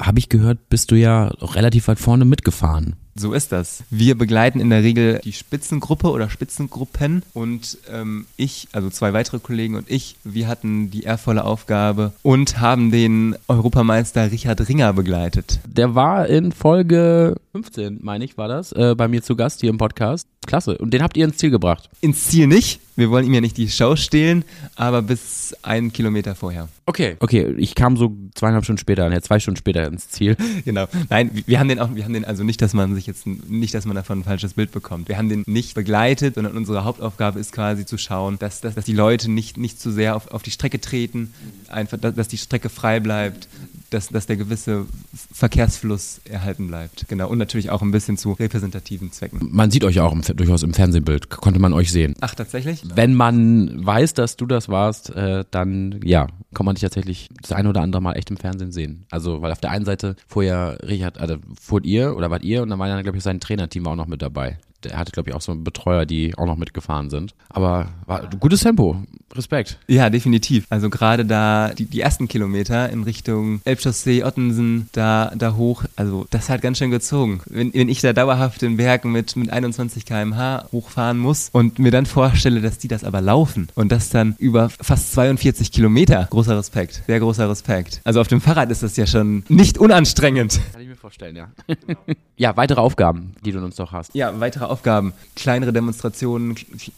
habe 0.00 0.18
ich 0.18 0.28
gehört, 0.28 0.68
bist 0.68 0.90
du 0.90 0.96
ja 0.96 1.26
relativ 1.40 1.88
weit 1.88 1.98
vorne 1.98 2.24
mitgefahren. 2.24 2.96
So 3.18 3.32
ist 3.32 3.50
das. 3.50 3.82
Wir 3.90 4.16
begleiten 4.16 4.60
in 4.60 4.70
der 4.70 4.82
Regel 4.82 5.20
die 5.24 5.32
Spitzengruppe 5.32 6.10
oder 6.10 6.30
Spitzengruppen 6.30 7.22
und 7.34 7.78
ähm, 7.92 8.26
ich, 8.36 8.68
also 8.72 8.90
zwei 8.90 9.12
weitere 9.12 9.40
Kollegen 9.40 9.74
und 9.74 9.90
ich, 9.90 10.16
wir 10.22 10.46
hatten 10.46 10.90
die 10.90 11.02
ehrvolle 11.02 11.44
Aufgabe 11.44 12.12
und 12.22 12.60
haben 12.60 12.92
den 12.92 13.36
Europameister 13.48 14.30
Richard 14.30 14.68
Ringer 14.68 14.92
begleitet. 14.92 15.58
Der 15.66 15.94
war 15.94 16.28
in 16.28 16.52
Folge 16.52 17.36
15, 17.52 17.98
meine 18.02 18.24
ich, 18.24 18.38
war 18.38 18.46
das, 18.46 18.72
äh, 18.72 18.94
bei 18.96 19.08
mir 19.08 19.22
zu 19.22 19.34
Gast 19.34 19.60
hier 19.60 19.70
im 19.70 19.78
Podcast. 19.78 20.28
Klasse. 20.46 20.78
Und 20.78 20.94
den 20.94 21.02
habt 21.02 21.16
ihr 21.16 21.24
ins 21.24 21.36
Ziel 21.38 21.50
gebracht? 21.50 21.90
Ins 22.00 22.28
Ziel 22.28 22.46
nicht. 22.46 22.80
Wir 22.98 23.10
wollen 23.10 23.24
ihm 23.24 23.32
ja 23.32 23.40
nicht 23.40 23.56
die 23.56 23.68
Show 23.68 23.94
stehlen, 23.94 24.44
aber 24.74 25.02
bis 25.02 25.54
einen 25.62 25.92
Kilometer 25.92 26.34
vorher. 26.34 26.68
Okay. 26.84 27.14
Okay, 27.20 27.54
ich 27.56 27.76
kam 27.76 27.96
so 27.96 28.12
zweieinhalb 28.34 28.64
Stunden 28.64 28.80
später, 28.80 29.08
ja, 29.08 29.22
zwei 29.22 29.38
Stunden 29.38 29.56
später 29.56 29.86
ins 29.86 30.08
Ziel. 30.08 30.36
Genau. 30.64 30.86
Nein, 31.08 31.30
wir 31.46 31.60
haben 31.60 31.68
den 31.68 31.78
auch, 31.78 31.94
wir 31.94 32.04
haben 32.04 32.12
den 32.12 32.24
also 32.24 32.42
nicht, 32.42 32.60
dass 32.60 32.74
man 32.74 32.94
sich 32.94 33.06
jetzt 33.06 33.26
nicht, 33.26 33.72
dass 33.74 33.86
man 33.86 33.94
davon 33.94 34.20
ein 34.20 34.24
falsches 34.24 34.54
Bild 34.54 34.72
bekommt. 34.72 35.08
Wir 35.08 35.16
haben 35.16 35.28
den 35.28 35.44
nicht 35.46 35.74
begleitet, 35.74 36.34
sondern 36.34 36.56
unsere 36.56 36.84
Hauptaufgabe 36.84 37.38
ist 37.38 37.52
quasi 37.52 37.86
zu 37.86 37.96
schauen, 37.96 38.38
dass, 38.38 38.60
dass, 38.60 38.74
dass 38.74 38.84
die 38.84 38.92
Leute 38.92 39.30
nicht, 39.30 39.56
nicht 39.56 39.80
zu 39.80 39.92
sehr 39.92 40.16
auf, 40.16 40.32
auf 40.32 40.42
die 40.42 40.50
Strecke 40.50 40.80
treten, 40.80 41.32
einfach, 41.68 41.98
dass 41.98 42.26
die 42.28 42.38
Strecke 42.38 42.68
frei 42.68 42.98
bleibt, 42.98 43.48
dass, 43.90 44.08
dass 44.08 44.26
der 44.26 44.36
gewisse 44.36 44.86
Verkehrsfluss 45.32 46.20
erhalten 46.24 46.68
bleibt. 46.68 47.06
Genau. 47.08 47.28
Und 47.28 47.38
natürlich 47.38 47.70
auch 47.70 47.82
ein 47.82 47.90
bisschen 47.90 48.16
zu 48.16 48.32
repräsentativen 48.32 49.12
Zwecken. 49.12 49.48
Man 49.50 49.70
sieht 49.70 49.84
euch 49.84 50.00
auch 50.00 50.12
im, 50.12 50.22
durchaus 50.36 50.62
im 50.62 50.74
Fernsehbild, 50.74 51.30
konnte 51.30 51.60
man 51.60 51.72
euch 51.72 51.90
sehen. 51.92 52.14
Ach, 52.20 52.34
tatsächlich? 52.34 52.82
Wenn 52.94 53.14
man 53.14 53.84
weiß, 53.84 54.14
dass 54.14 54.36
du 54.36 54.46
das 54.46 54.68
warst, 54.68 55.10
äh, 55.10 55.44
dann 55.50 56.00
ja, 56.04 56.26
kann 56.54 56.66
man 56.66 56.74
dich 56.74 56.82
tatsächlich 56.82 57.28
das 57.42 57.52
ein 57.52 57.66
oder 57.66 57.82
andere 57.82 58.02
Mal 58.02 58.14
echt 58.14 58.30
im 58.30 58.36
Fernsehen 58.36 58.72
sehen. 58.72 59.06
Also, 59.10 59.42
weil 59.42 59.52
auf 59.52 59.60
der 59.60 59.70
einen 59.70 59.84
Seite 59.84 60.16
vorher 60.26 60.78
Richard, 60.82 61.18
also 61.18 61.36
fuhrt 61.60 61.86
ihr 61.86 62.16
oder 62.16 62.30
wart 62.30 62.42
ihr 62.42 62.62
und 62.62 62.70
dann 62.70 62.78
war 62.78 62.88
ja, 62.88 63.00
glaube 63.02 63.18
ich, 63.18 63.24
sein 63.24 63.40
Trainerteam 63.40 63.86
auch 63.86 63.96
noch 63.96 64.06
mit 64.06 64.22
dabei. 64.22 64.58
Der 64.84 64.96
hatte, 64.96 65.12
glaube 65.12 65.30
ich, 65.30 65.34
auch 65.34 65.40
so 65.40 65.52
einen 65.52 65.64
Betreuer, 65.64 66.06
die 66.06 66.36
auch 66.36 66.46
noch 66.46 66.56
mitgefahren 66.56 67.10
sind. 67.10 67.34
Aber 67.48 67.88
war 68.06 68.28
gutes 68.38 68.60
Tempo. 68.60 69.02
Respekt. 69.34 69.78
Ja, 69.86 70.10
definitiv. 70.10 70.66
Also 70.70 70.88
gerade 70.90 71.24
da 71.26 71.72
die, 71.76 71.84
die 71.84 72.00
ersten 72.00 72.28
Kilometer 72.28 72.90
in 72.90 73.02
Richtung 73.02 73.60
Elbchaussee, 73.64 74.24
Ottensen, 74.24 74.88
da, 74.92 75.32
da 75.36 75.54
hoch, 75.54 75.84
also 75.96 76.26
das 76.30 76.48
hat 76.48 76.62
ganz 76.62 76.78
schön 76.78 76.90
gezogen. 76.90 77.40
Wenn, 77.46 77.72
wenn 77.74 77.88
ich 77.88 78.00
da 78.00 78.12
dauerhaft 78.12 78.62
den 78.62 78.76
Bergen 78.76 79.12
mit, 79.12 79.36
mit 79.36 79.50
21 79.50 80.06
km/h 80.06 80.68
hochfahren 80.72 81.18
muss 81.18 81.50
und 81.52 81.78
mir 81.78 81.90
dann 81.90 82.06
vorstelle, 82.06 82.60
dass 82.60 82.78
die 82.78 82.88
das 82.88 83.04
aber 83.04 83.20
laufen 83.20 83.68
und 83.74 83.92
das 83.92 84.08
dann 84.08 84.34
über 84.38 84.70
fast 84.70 85.12
42 85.12 85.72
Kilometer, 85.72 86.26
großer 86.30 86.56
Respekt, 86.56 87.02
sehr 87.06 87.20
großer 87.20 87.48
Respekt. 87.48 88.00
Also 88.04 88.20
auf 88.20 88.28
dem 88.28 88.40
Fahrrad 88.40 88.70
ist 88.70 88.82
das 88.82 88.96
ja 88.96 89.06
schon 89.06 89.44
nicht 89.48 89.78
unanstrengend. 89.78 90.60
Vorstellen, 90.98 91.36
ja. 91.36 91.50
ja, 92.36 92.56
weitere 92.56 92.80
Aufgaben, 92.80 93.34
die 93.44 93.52
du 93.52 93.64
uns 93.64 93.78
noch 93.78 93.92
hast. 93.92 94.14
Ja, 94.14 94.40
weitere 94.40 94.64
Aufgaben. 94.64 95.12
Kleinere 95.36 95.72
Demonstrationen, 95.72 96.56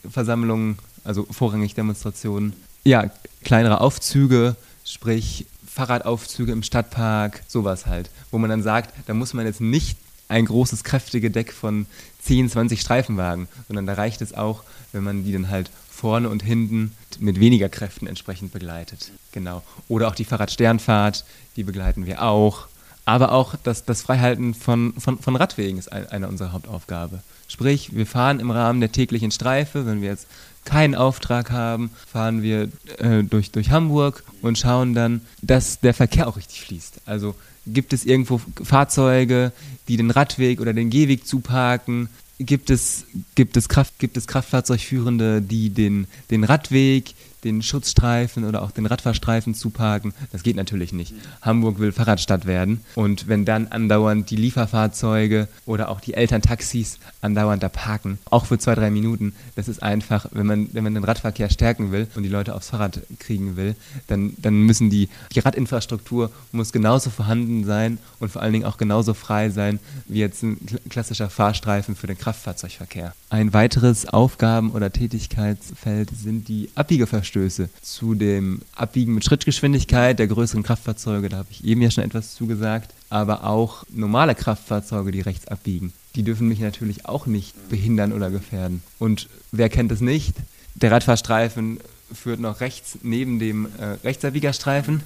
Versammlungen, 0.08 0.78
also 1.04 1.26
vorrangig 1.30 1.74
Demonstrationen. 1.74 2.54
Ja, 2.84 3.10
kleinere 3.44 3.80
Aufzüge, 3.80 4.56
sprich 4.84 5.46
Fahrradaufzüge 5.66 6.50
im 6.50 6.62
Stadtpark, 6.62 7.42
sowas 7.46 7.86
halt. 7.86 8.10
Wo 8.30 8.38
man 8.38 8.48
dann 8.50 8.62
sagt, 8.62 8.94
da 9.06 9.14
muss 9.14 9.34
man 9.34 9.44
jetzt 9.44 9.60
nicht 9.60 9.98
ein 10.28 10.46
großes, 10.46 10.82
kräftiges 10.82 11.32
Deck 11.32 11.52
von 11.52 11.86
10, 12.22 12.48
20 12.48 12.80
Streifenwagen, 12.80 13.48
sondern 13.68 13.86
da 13.86 13.94
reicht 13.94 14.22
es 14.22 14.32
auch, 14.32 14.62
wenn 14.92 15.02
man 15.02 15.24
die 15.24 15.32
dann 15.32 15.48
halt 15.48 15.70
vorne 15.90 16.28
und 16.30 16.42
hinten 16.42 16.92
mit 17.18 17.38
weniger 17.38 17.68
Kräften 17.68 18.06
entsprechend 18.06 18.52
begleitet. 18.52 19.10
Genau. 19.32 19.62
Oder 19.88 20.08
auch 20.08 20.14
die 20.14 20.24
Fahrradsternfahrt, 20.24 21.24
die 21.56 21.64
begleiten 21.64 22.06
wir 22.06 22.22
auch. 22.22 22.68
Aber 23.04 23.32
auch 23.32 23.54
das, 23.62 23.84
das 23.84 24.02
Freihalten 24.02 24.54
von, 24.54 24.94
von, 24.98 25.18
von 25.18 25.36
Radwegen 25.36 25.78
ist 25.78 25.90
ein, 25.90 26.06
eine 26.08 26.28
unserer 26.28 26.52
Hauptaufgabe. 26.52 27.22
Sprich, 27.48 27.94
wir 27.94 28.06
fahren 28.06 28.38
im 28.40 28.50
Rahmen 28.50 28.80
der 28.80 28.92
täglichen 28.92 29.30
Streife, 29.30 29.86
wenn 29.86 30.02
wir 30.02 30.10
jetzt 30.10 30.26
keinen 30.64 30.94
Auftrag 30.94 31.50
haben, 31.50 31.90
fahren 32.06 32.42
wir 32.42 32.68
äh, 32.98 33.22
durch, 33.24 33.50
durch 33.50 33.70
Hamburg 33.70 34.24
und 34.42 34.58
schauen 34.58 34.94
dann, 34.94 35.22
dass 35.42 35.80
der 35.80 35.94
Verkehr 35.94 36.28
auch 36.28 36.36
richtig 36.36 36.60
fließt. 36.60 37.00
Also 37.06 37.34
gibt 37.66 37.92
es 37.92 38.04
irgendwo 38.04 38.40
Fahrzeuge, 38.62 39.52
die 39.88 39.96
den 39.96 40.10
Radweg 40.10 40.60
oder 40.60 40.72
den 40.72 40.90
Gehweg 40.90 41.26
zuparken? 41.26 42.08
Gibt 42.38 42.70
es, 42.70 43.04
gibt 43.34 43.56
es, 43.56 43.68
Kraft, 43.68 43.98
gibt 43.98 44.16
es 44.16 44.26
Kraftfahrzeugführende, 44.26 45.42
die 45.42 45.70
den, 45.70 46.06
den 46.30 46.44
Radweg, 46.44 47.14
den 47.44 47.62
Schutzstreifen 47.62 48.44
oder 48.44 48.62
auch 48.62 48.70
den 48.70 48.86
Radfahrstreifen 48.86 49.54
zuparken. 49.54 50.12
Das 50.32 50.42
geht 50.42 50.56
natürlich 50.56 50.92
nicht. 50.92 51.14
Hamburg 51.42 51.78
will 51.78 51.92
Fahrradstadt 51.92 52.46
werden 52.46 52.80
und 52.94 53.28
wenn 53.28 53.44
dann 53.44 53.68
andauernd 53.68 54.30
die 54.30 54.36
Lieferfahrzeuge 54.36 55.48
oder 55.66 55.88
auch 55.88 56.00
die 56.00 56.14
Elterntaxis 56.14 56.98
andauernd 57.20 57.62
da 57.62 57.68
parken, 57.68 58.18
auch 58.30 58.46
für 58.46 58.58
zwei, 58.58 58.74
drei 58.74 58.90
Minuten, 58.90 59.34
das 59.56 59.68
ist 59.68 59.82
einfach, 59.82 60.26
wenn 60.32 60.46
man, 60.46 60.68
wenn 60.72 60.84
man 60.84 60.94
den 60.94 61.04
Radverkehr 61.04 61.50
stärken 61.50 61.92
will 61.92 62.06
und 62.14 62.22
die 62.22 62.28
Leute 62.28 62.54
aufs 62.54 62.70
Fahrrad 62.70 63.00
kriegen 63.18 63.56
will, 63.56 63.74
dann, 64.06 64.34
dann 64.38 64.62
müssen 64.62 64.90
die, 64.90 65.08
die 65.34 65.40
Radinfrastruktur 65.40 66.30
muss 66.52 66.72
genauso 66.72 67.10
vorhanden 67.10 67.64
sein 67.64 67.98
und 68.18 68.30
vor 68.30 68.42
allen 68.42 68.52
Dingen 68.52 68.64
auch 68.64 68.76
genauso 68.76 69.14
frei 69.14 69.50
sein 69.50 69.78
wie 70.06 70.18
jetzt 70.18 70.42
ein 70.42 70.58
klassischer 70.88 71.30
Fahrstreifen 71.30 71.96
für 71.96 72.06
den 72.06 72.18
Kraftfahrzeugverkehr. 72.18 73.14
Ein 73.28 73.52
weiteres 73.52 74.06
Aufgaben- 74.06 74.72
oder 74.72 74.92
Tätigkeitsfeld 74.92 76.10
sind 76.10 76.48
die 76.48 76.68
Abbiegeverstöße. 76.74 77.29
Verstöße 77.30 77.70
zu 77.80 78.14
dem 78.14 78.60
Abbiegen 78.74 79.14
mit 79.14 79.24
Schrittgeschwindigkeit 79.24 80.18
der 80.18 80.26
größeren 80.26 80.62
Kraftfahrzeuge, 80.62 81.28
da 81.28 81.38
habe 81.38 81.48
ich 81.50 81.64
eben 81.64 81.80
ja 81.80 81.90
schon 81.90 82.04
etwas 82.04 82.34
zugesagt, 82.34 82.92
aber 83.08 83.44
auch 83.44 83.84
normale 83.88 84.34
Kraftfahrzeuge, 84.34 85.12
die 85.12 85.20
rechts 85.20 85.46
abbiegen. 85.46 85.92
Die 86.16 86.24
dürfen 86.24 86.48
mich 86.48 86.58
natürlich 86.58 87.06
auch 87.06 87.26
nicht 87.26 87.54
behindern 87.68 88.12
oder 88.12 88.30
gefährden. 88.30 88.82
Und 88.98 89.28
wer 89.52 89.68
kennt 89.68 89.92
es 89.92 90.00
nicht? 90.00 90.34
Der 90.74 90.90
Radfahrstreifen 90.90 91.78
führt 92.12 92.40
noch 92.40 92.60
rechts 92.60 92.98
neben 93.02 93.38
dem 93.38 93.66
äh, 93.78 93.84
Rechtsabbiegerstreifen 94.04 95.02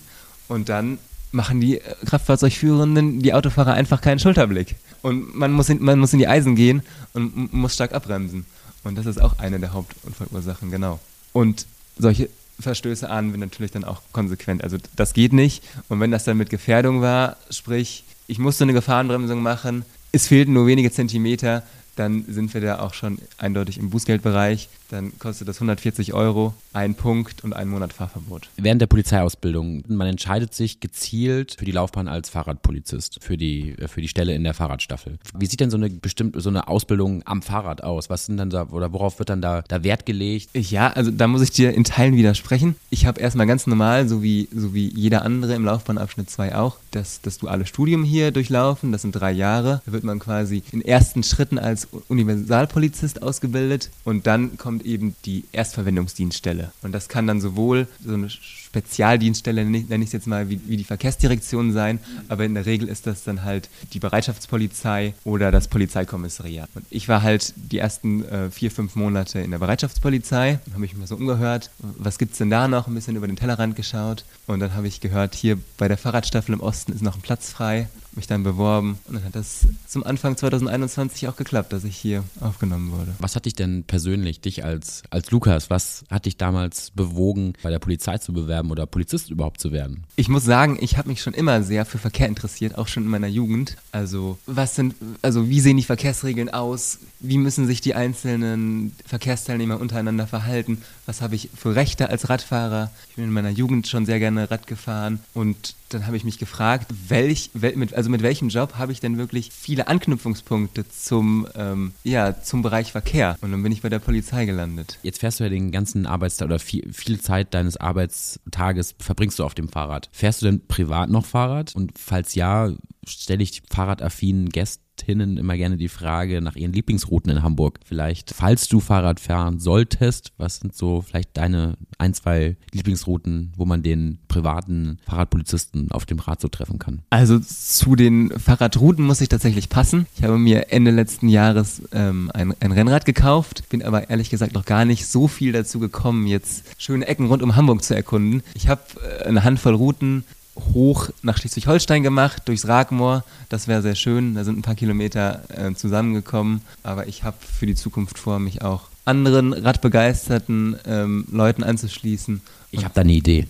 und 0.49 0.71
dann 0.71 0.99
machen 1.31 1.61
die 1.61 1.79
äh, 1.79 1.95
Kraftfahrzeugführenden, 2.07 3.21
die 3.21 3.35
Autofahrer 3.35 3.75
einfach 3.75 4.01
keinen 4.01 4.19
Schulterblick. 4.19 4.77
Und 5.03 5.37
man 5.37 5.53
muss 5.53 5.69
in, 5.69 5.83
man 5.83 5.99
muss 5.99 6.15
in 6.15 6.21
die 6.21 6.29
Eisen 6.29 6.57
gehen 6.57 6.83
und 7.13 7.53
muss 7.53 7.75
stark 7.75 7.93
abbremsen. 7.93 8.47
Und 8.83 8.97
das 8.97 9.05
ist 9.05 9.21
auch 9.21 9.39
eine 9.39 9.61
der 9.61 9.75
Hauptunfallursachen, 9.75 10.71
genau. 10.71 11.01
Und 11.33 11.67
solche 11.99 12.29
Verstöße 12.61 13.09
ahnen 13.11 13.33
wir 13.33 13.39
natürlich 13.39 13.73
dann 13.73 13.85
auch 13.85 14.03
konsequent. 14.13 14.63
Also 14.63 14.79
das 14.97 15.13
geht 15.13 15.33
nicht. 15.33 15.65
Und 15.89 16.01
wenn 16.01 16.11
das 16.11 16.25
dann 16.25 16.37
mit 16.37 16.51
Gefährdung 16.51 17.01
war, 17.01 17.37
sprich, 17.51 18.05
ich 18.27 18.39
musste 18.39 18.65
eine 18.65 18.73
Gefahrenbremsung 18.73 19.43
machen, 19.43 19.85
es 20.13 20.29
fehlten 20.29 20.53
nur 20.53 20.67
wenige 20.67 20.93
Zentimeter, 20.93 21.63
dann 21.97 22.25
sind 22.29 22.55
wir 22.55 22.61
da 22.61 22.81
auch 22.81 22.95
schon 22.95 23.19
eindeutig 23.39 23.79
im 23.79 23.91
Bußgeldbereich. 23.91 24.69
Dann 24.91 25.19
kostet 25.19 25.49
das 25.49 25.57
140 25.57 26.13
Euro, 26.13 26.55
ein 26.73 26.95
Punkt 26.95 27.43
und 27.45 27.53
einen 27.53 27.71
Monat 27.71 27.93
Fahrverbot. 27.93 28.49
Während 28.57 28.81
der 28.81 28.87
Polizeiausbildung, 28.87 29.85
man 29.89 30.07
entscheidet 30.07 30.55
sich 30.55 30.81
gezielt 30.81 31.57
für 31.59 31.65
die 31.65 31.73
Laufbahn 31.73 32.09
als 32.09 32.29
Fahrradpolizist, 32.29 33.19
für 33.23 33.37
die, 33.37 33.77
für 33.87 34.01
die 34.01 34.09
Stelle 34.09 34.35
in 34.35 34.45
der 34.45 34.55
Fahrradstaffel. 34.55 35.19
Wie 35.37 35.47
sieht 35.47 35.61
denn 35.61 35.71
so 35.71 35.77
eine 35.77 35.91
bestimmte, 35.91 36.41
so 36.41 36.51
eine 36.51 36.69
Ausbildung 36.69 37.23
am 37.25 37.43
Fahrrad 37.43 37.83
aus? 37.83 38.11
Was 38.11 38.27
sind 38.27 38.37
dann 38.37 38.51
da, 38.51 38.69
oder 38.71 38.93
worauf 38.93 39.19
wird 39.19 39.31
dann 39.31 39.41
da, 39.41 39.63
da 39.67 39.83
Wert 39.83 40.07
gelegt? 40.07 40.51
Ja, 40.55 40.89
also 40.89 41.11
da 41.11 41.27
muss 41.27 41.43
ich 41.43 41.51
dir 41.51 41.73
in 41.73 41.85
Teilen 41.85 42.17
widersprechen. 42.17 42.77
Ich 42.91 43.07
habe 43.07 43.21
erstmal 43.21 43.47
ganz 43.47 43.67
normal, 43.67 44.09
so 44.09 44.23
wie, 44.23 44.49
so 44.55 44.75
wie 44.75 44.89
jeder 44.89 45.23
andere 45.23 45.55
im 45.55 45.65
Laufbahnabschnitt 45.65 46.29
2 46.29 46.57
auch, 46.57 46.77
das, 46.91 47.21
das 47.23 47.39
duale 47.39 47.67
Studium 47.67 48.05
hier 48.05 48.31
durchlaufen. 48.31 48.93
Das 48.93 49.03
sind 49.03 49.13
drei 49.13 49.33
Jahre. 49.33 49.83
Da 49.87 49.93
wird 49.93 50.05
man 50.05 50.19
quasi 50.19 50.63
in 50.73 50.83
ersten 50.83 51.23
Schritten 51.23 51.59
als 51.59 51.89
Universalpolizist 52.09 53.23
ausgebildet 53.23 53.91
und 54.05 54.27
dann 54.27 54.59
kommt 54.59 54.74
eben 54.81 55.15
die 55.25 55.45
Erstverwendungsdienststelle. 55.53 56.73
Und 56.83 56.93
das 56.93 57.09
kann 57.09 57.27
dann 57.27 57.41
sowohl 57.41 57.87
so 58.05 58.15
eine 58.15 58.31
Spezialdienststelle, 58.75 59.65
nenne 59.65 59.97
ich 59.99 60.09
es 60.09 60.13
jetzt 60.13 60.27
mal, 60.27 60.51
wie, 60.51 60.61
wie, 60.67 60.77
die 60.77 60.85
Verkehrsdirektion 60.85 61.73
sein, 61.73 62.01
aber 62.29 62.45
in 62.45 62.55
der 62.55 62.67
Regel 62.67 62.89
ist 62.89 63.07
das 63.07 63.23
dann 63.23 63.45
halt 63.45 63.69
die 63.93 64.01
Bereitschaftspolizei 64.01 65.15
oder 65.25 65.53
das 65.53 65.69
Polizeikommissariat. 65.69 66.69
Und 66.75 66.85
ich 66.91 67.09
war 67.09 67.23
halt 67.23 67.55
die 67.57 67.79
ersten 67.79 68.25
äh, 68.25 68.51
vier, 68.51 68.71
fünf 68.71 68.97
Monate 68.97 69.39
in 69.39 69.53
der 69.53 69.59
Bereitschaftspolizei, 69.59 70.59
habe 70.71 70.81
mich 70.81 70.97
mal 70.97 71.07
so 71.07 71.17
umgehört, 71.17 71.71
was 71.79 72.19
gibt 72.19 72.33
es 72.33 72.39
denn 72.39 72.51
da 72.51 72.67
noch, 72.67 72.89
ein 72.89 72.95
bisschen 72.95 73.17
über 73.17 73.29
den 73.29 73.37
Tellerrand 73.37 73.77
geschaut 73.77 74.25
und 74.47 74.61
dann 74.61 74.75
habe 74.75 74.89
ich 74.89 75.01
gehört, 75.01 75.35
hier 75.35 75.59
bei 75.79 75.87
der 75.87 75.97
Fahrradstaffel 75.97 76.55
im 76.55 76.61
Osten 76.61 76.93
ist 76.93 77.03
noch 77.03 77.15
ein 77.15 77.23
Platz 77.23 77.51
frei 77.51 77.89
mich 78.17 78.27
dann 78.27 78.43
beworben 78.43 78.99
und 79.07 79.15
dann 79.15 79.25
hat 79.25 79.35
das 79.35 79.67
zum 79.87 80.05
Anfang 80.05 80.37
2021 80.37 81.29
auch 81.29 81.37
geklappt, 81.37 81.73
dass 81.73 81.85
ich 81.85 81.97
hier 81.97 82.25
aufgenommen 82.41 82.93
wurde. 82.93 83.15
Was 83.19 83.37
hat 83.37 83.47
dich 83.47 83.55
denn 83.55 83.85
persönlich, 83.85 84.41
dich 84.41 84.65
als, 84.65 85.03
als 85.11 85.31
Lukas, 85.31 85.71
was 85.71 86.05
hat 86.11 86.27
dich 86.27 86.37
damals 86.37 86.91
bewogen, 86.91 87.55
bei 87.63 87.71
der 87.71 87.79
Polizei 87.79 88.19
zu 88.19 88.33
bewerben 88.33 88.71
oder 88.71 88.87
Polizist 88.87 89.31
überhaupt 89.31 89.61
zu 89.61 89.73
werden? 89.73 90.05
Ich 90.17 90.29
muss 90.29 90.45
sagen, 90.45 90.79
ich 90.81 90.97
habe 90.97 91.09
mich 91.09 91.23
schon 91.23 91.35
immer 91.35 91.63
sehr 91.63 91.85
für 91.85 91.99
Verkehr 91.99 92.29
interessiert, 92.29 92.79
auch 92.79 92.89
schon 92.89 93.05
in 93.05 93.11
meiner 93.11 93.27
Jugend. 93.29 93.77
Also, 93.93 94.39
was 94.47 94.75
sind, 94.75 94.95
also 95.23 95.49
wie 95.49 95.61
sehen 95.61 95.77
die 95.77 95.83
Verkehrsregeln 95.83 96.49
aus? 96.49 96.99
Wie 97.21 97.39
müssen 97.39 97.67
sich 97.67 97.81
die 97.81 97.95
einzelnen 97.95 98.93
Verkehrsteilnehmer 99.07 99.81
untereinander 99.81 100.27
verhalten? 100.27 100.83
Was 101.07 101.21
habe 101.21 101.35
ich 101.35 101.51
für 101.55 101.75
Rechte 101.75 102.09
als 102.09 102.29
Radfahrer? 102.29 102.91
Ich 103.11 103.17
bin 103.17 103.25
in 103.25 103.31
meiner 103.31 103.51
Jugend 103.51 103.87
schon 103.87 104.07
sehr 104.07 104.19
gerne 104.19 104.51
Rad 104.51 104.67
gefahren 104.67 105.21
und 105.35 105.75
dann 105.91 106.07
habe 106.07 106.17
ich 106.17 106.25
mich 106.25 106.39
gefragt, 106.39 106.93
welch, 107.09 107.51
wel, 107.55 107.77
mit, 107.77 107.95
also 107.95 108.11
mit 108.11 108.23
welchem 108.23 108.49
Job 108.49 108.75
habe 108.79 108.93
ich 108.93 109.01
denn 109.01 109.19
wirklich 109.19 109.51
viele 109.53 109.87
Anknüpfungspunkte 109.87 110.89
zum, 110.89 111.47
ähm, 111.55 111.93
ja, 112.03 112.41
zum 112.43 112.63
Bereich 112.63 112.93
Verkehr? 112.93 113.37
Und 113.43 113.53
dann 113.53 113.63
bin 113.63 113.71
ich 113.71 113.83
bei 113.83 113.89
der 113.89 113.99
Polizei 113.99 114.47
gelandet. 114.47 114.99
Jetzt 115.03 115.21
fährst 115.21 115.41
du 115.41 115.45
ja 115.45 115.51
den 115.51 115.71
ganzen 115.71 116.07
Arbeitstag 116.07 116.47
oder 116.47 116.59
viel, 116.59 116.93
viel 116.93 117.21
Zeit 117.21 117.55
deines 117.55 117.77
Arbeitstages 117.77 118.95
verbringst 118.99 119.39
du 119.39 119.45
auf 119.45 119.55
dem 119.55 119.69
Fahrrad. 119.69 120.09
Fährst 120.13 120.43
du 120.43 120.47
denn 120.47 120.67
privat 120.67 121.11
noch 121.11 121.27
Fahrrad? 121.27 121.75
Und 121.75 121.99
falls 121.99 122.35
ja, 122.35 122.71
stelle 123.07 123.43
ich 123.43 123.63
fahrradaffinen 123.71 124.49
Gästen 124.49 124.84
Fahrradfahrinnen 124.95 125.37
immer 125.37 125.57
gerne 125.57 125.77
die 125.77 125.89
Frage 125.89 126.41
nach 126.41 126.57
ihren 126.57 126.73
Lieblingsrouten 126.73 127.31
in 127.31 127.43
Hamburg. 127.43 127.81
Vielleicht, 127.85 128.33
falls 128.33 128.69
du 128.69 128.81
Fahrrad 128.81 129.21
fahren 129.21 129.59
solltest, 129.59 130.33
was 130.39 130.57
sind 130.61 130.75
so 130.75 131.03
vielleicht 131.03 131.37
deine 131.37 131.77
ein, 131.99 132.15
zwei 132.15 132.57
Lieblingsrouten, 132.73 133.53
wo 133.57 133.65
man 133.65 133.83
den 133.83 134.19
privaten 134.29 134.99
Fahrradpolizisten 135.07 135.91
auf 135.91 136.07
dem 136.07 136.19
Rad 136.19 136.41
so 136.41 136.49
treffen 136.49 136.79
kann? 136.79 137.03
Also 137.11 137.39
zu 137.39 137.97
den 137.97 138.31
Fahrradrouten 138.31 139.05
muss 139.05 139.21
ich 139.21 139.29
tatsächlich 139.29 139.69
passen. 139.69 140.07
Ich 140.17 140.25
habe 140.25 140.39
mir 140.39 140.73
Ende 140.73 140.91
letzten 140.91 141.29
Jahres 141.29 141.83
ähm, 141.93 142.31
ein, 142.33 142.55
ein 142.61 142.73
Rennrad 142.73 143.05
gekauft, 143.05 143.65
bin 143.69 143.83
aber 143.83 144.11
ehrlich 144.11 144.31
gesagt 144.31 144.55
noch 144.55 144.65
gar 144.65 144.85
nicht 144.85 145.07
so 145.07 145.29
viel 145.29 145.53
dazu 145.53 145.79
gekommen, 145.79 146.27
jetzt 146.27 146.65
schöne 146.79 147.07
Ecken 147.07 147.27
rund 147.27 147.43
um 147.43 147.57
Hamburg 147.57 147.83
zu 147.83 147.95
erkunden. 147.95 148.43
Ich 148.55 148.69
habe 148.69 148.83
äh, 149.21 149.25
eine 149.25 149.45
Handvoll 149.45 149.75
Routen 149.75 150.25
hoch 150.57 151.11
nach 151.23 151.39
Schleswig-Holstein 151.39 152.03
gemacht, 152.03 152.43
durchs 152.47 152.69
Ragmoor. 152.69 153.25
Das 153.49 153.69
wäre 153.69 153.83
sehr 153.83 153.95
schön. 153.95 154.35
Da 154.35 154.45
sind 154.45 154.59
ein 154.59 154.63
paar 154.63 154.75
Kilometer 154.75 155.43
äh, 155.49 155.75
zusammengekommen. 155.75 156.63
Aber 156.83 157.07
ich 157.07 157.25
habe 157.25 157.37
für 157.41 157.67
die 157.67 157.75
Zukunft 157.75 158.19
vor, 158.19 158.39
mich 158.39 158.63
auch 158.63 158.89
anderen 159.05 159.53
radbegeisterten 159.53 160.77
ähm, 160.87 161.27
Leuten 161.31 161.63
anzuschließen. 161.63 162.41
Ich 162.71 162.85
habe 162.85 162.95
da 162.95 163.03
eine 163.03 163.13
Idee. 163.13 163.47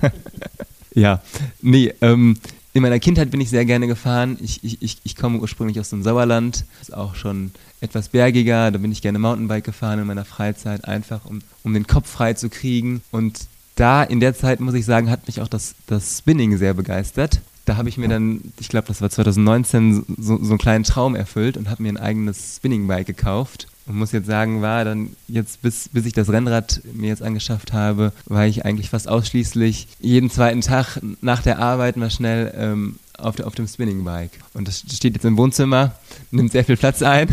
ja, 0.94 1.22
nee, 1.62 1.92
ähm, 2.00 2.36
in 2.72 2.82
meiner 2.82 2.98
Kindheit 2.98 3.30
bin 3.30 3.40
ich 3.40 3.50
sehr 3.50 3.64
gerne 3.64 3.86
gefahren. 3.86 4.36
Ich, 4.40 4.64
ich, 4.64 4.82
ich, 4.82 4.98
ich 5.04 5.16
komme 5.16 5.38
ursprünglich 5.38 5.78
aus 5.78 5.90
dem 5.90 6.02
Sauerland. 6.02 6.64
Ist 6.82 6.92
auch 6.92 7.14
schon 7.14 7.52
etwas 7.80 8.08
bergiger, 8.08 8.70
da 8.70 8.78
bin 8.78 8.90
ich 8.90 9.00
gerne 9.00 9.18
Mountainbike 9.18 9.64
gefahren 9.64 10.00
in 10.00 10.06
meiner 10.06 10.24
Freizeit, 10.24 10.86
einfach 10.86 11.24
um, 11.24 11.40
um 11.62 11.72
den 11.72 11.86
Kopf 11.86 12.10
frei 12.10 12.34
zu 12.34 12.48
kriegen. 12.48 13.02
Und 13.12 13.46
da 13.74 14.02
in 14.02 14.20
der 14.20 14.34
Zeit, 14.34 14.60
muss 14.60 14.74
ich 14.74 14.84
sagen, 14.84 15.10
hat 15.10 15.26
mich 15.26 15.40
auch 15.40 15.48
das, 15.48 15.74
das 15.86 16.18
Spinning 16.18 16.56
sehr 16.56 16.74
begeistert. 16.74 17.40
Da 17.64 17.76
habe 17.76 17.88
ich 17.88 17.96
mir 17.96 18.08
dann, 18.08 18.52
ich 18.60 18.68
glaube, 18.68 18.88
das 18.88 19.00
war 19.00 19.08
2019, 19.08 20.04
so, 20.18 20.42
so 20.42 20.50
einen 20.50 20.58
kleinen 20.58 20.84
Traum 20.84 21.14
erfüllt 21.14 21.56
und 21.56 21.70
habe 21.70 21.82
mir 21.82 21.88
ein 21.88 21.96
eigenes 21.96 22.56
Spinningbike 22.56 23.06
gekauft 23.06 23.68
und 23.86 23.96
muss 23.96 24.12
jetzt 24.12 24.26
sagen, 24.26 24.62
war 24.62 24.84
dann 24.84 25.10
jetzt, 25.28 25.62
bis, 25.62 25.88
bis 25.88 26.06
ich 26.06 26.12
das 26.12 26.30
Rennrad 26.30 26.82
mir 26.92 27.08
jetzt 27.08 27.22
angeschafft 27.22 27.72
habe, 27.72 28.12
war 28.26 28.46
ich 28.46 28.64
eigentlich 28.64 28.90
fast 28.90 29.08
ausschließlich 29.08 29.88
jeden 30.00 30.30
zweiten 30.30 30.60
Tag 30.60 31.00
nach 31.20 31.42
der 31.42 31.58
Arbeit 31.58 31.96
mal 31.96 32.10
schnell 32.10 32.52
ähm, 32.56 32.98
auf, 33.18 33.40
auf 33.40 33.54
dem 33.54 33.66
Spinningbike. 33.66 34.38
Und 34.52 34.68
das 34.68 34.80
steht 34.80 35.14
jetzt 35.14 35.24
im 35.24 35.36
Wohnzimmer, 35.36 35.92
nimmt 36.30 36.52
sehr 36.52 36.64
viel 36.64 36.76
Platz 36.76 37.02
ein. 37.02 37.28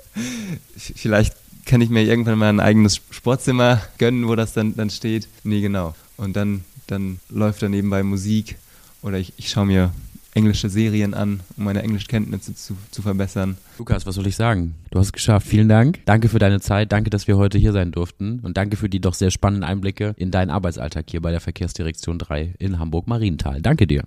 Vielleicht 0.76 1.34
kann 1.66 1.80
ich 1.80 1.90
mir 1.90 2.04
irgendwann 2.04 2.38
mal 2.38 2.48
ein 2.48 2.60
eigenes 2.60 3.00
Sportzimmer 3.10 3.82
gönnen, 3.98 4.26
wo 4.28 4.34
das 4.34 4.54
dann, 4.54 4.74
dann 4.76 4.88
steht. 4.88 5.28
Nee, 5.44 5.60
genau. 5.60 5.94
Und 6.16 6.36
dann, 6.36 6.64
dann 6.86 7.18
läuft 7.28 7.62
da 7.62 7.68
nebenbei 7.68 8.02
Musik 8.02 8.56
oder 9.02 9.18
ich, 9.18 9.32
ich 9.36 9.50
schaue 9.50 9.66
mir 9.66 9.92
englische 10.36 10.68
Serien 10.68 11.14
an, 11.14 11.40
um 11.56 11.64
meine 11.64 11.82
Englischkenntnisse 11.82 12.54
zu, 12.54 12.76
zu 12.90 13.02
verbessern. 13.02 13.56
Lukas, 13.78 14.04
was 14.04 14.14
soll 14.14 14.26
ich 14.26 14.36
sagen? 14.36 14.74
Du 14.90 14.98
hast 14.98 15.06
es 15.06 15.12
geschafft. 15.12 15.46
Vielen 15.46 15.68
Dank. 15.68 16.00
Danke 16.04 16.28
für 16.28 16.38
deine 16.38 16.60
Zeit. 16.60 16.92
Danke, 16.92 17.08
dass 17.08 17.26
wir 17.26 17.38
heute 17.38 17.56
hier 17.56 17.72
sein 17.72 17.90
durften. 17.90 18.40
Und 18.42 18.56
danke 18.58 18.76
für 18.76 18.90
die 18.90 19.00
doch 19.00 19.14
sehr 19.14 19.30
spannenden 19.30 19.64
Einblicke 19.64 20.14
in 20.18 20.30
deinen 20.30 20.50
Arbeitsalltag 20.50 21.06
hier 21.08 21.22
bei 21.22 21.30
der 21.30 21.40
Verkehrsdirektion 21.40 22.18
3 22.18 22.54
in 22.58 22.78
Hamburg-Marienthal. 22.78 23.62
Danke 23.62 23.86
dir. 23.86 24.04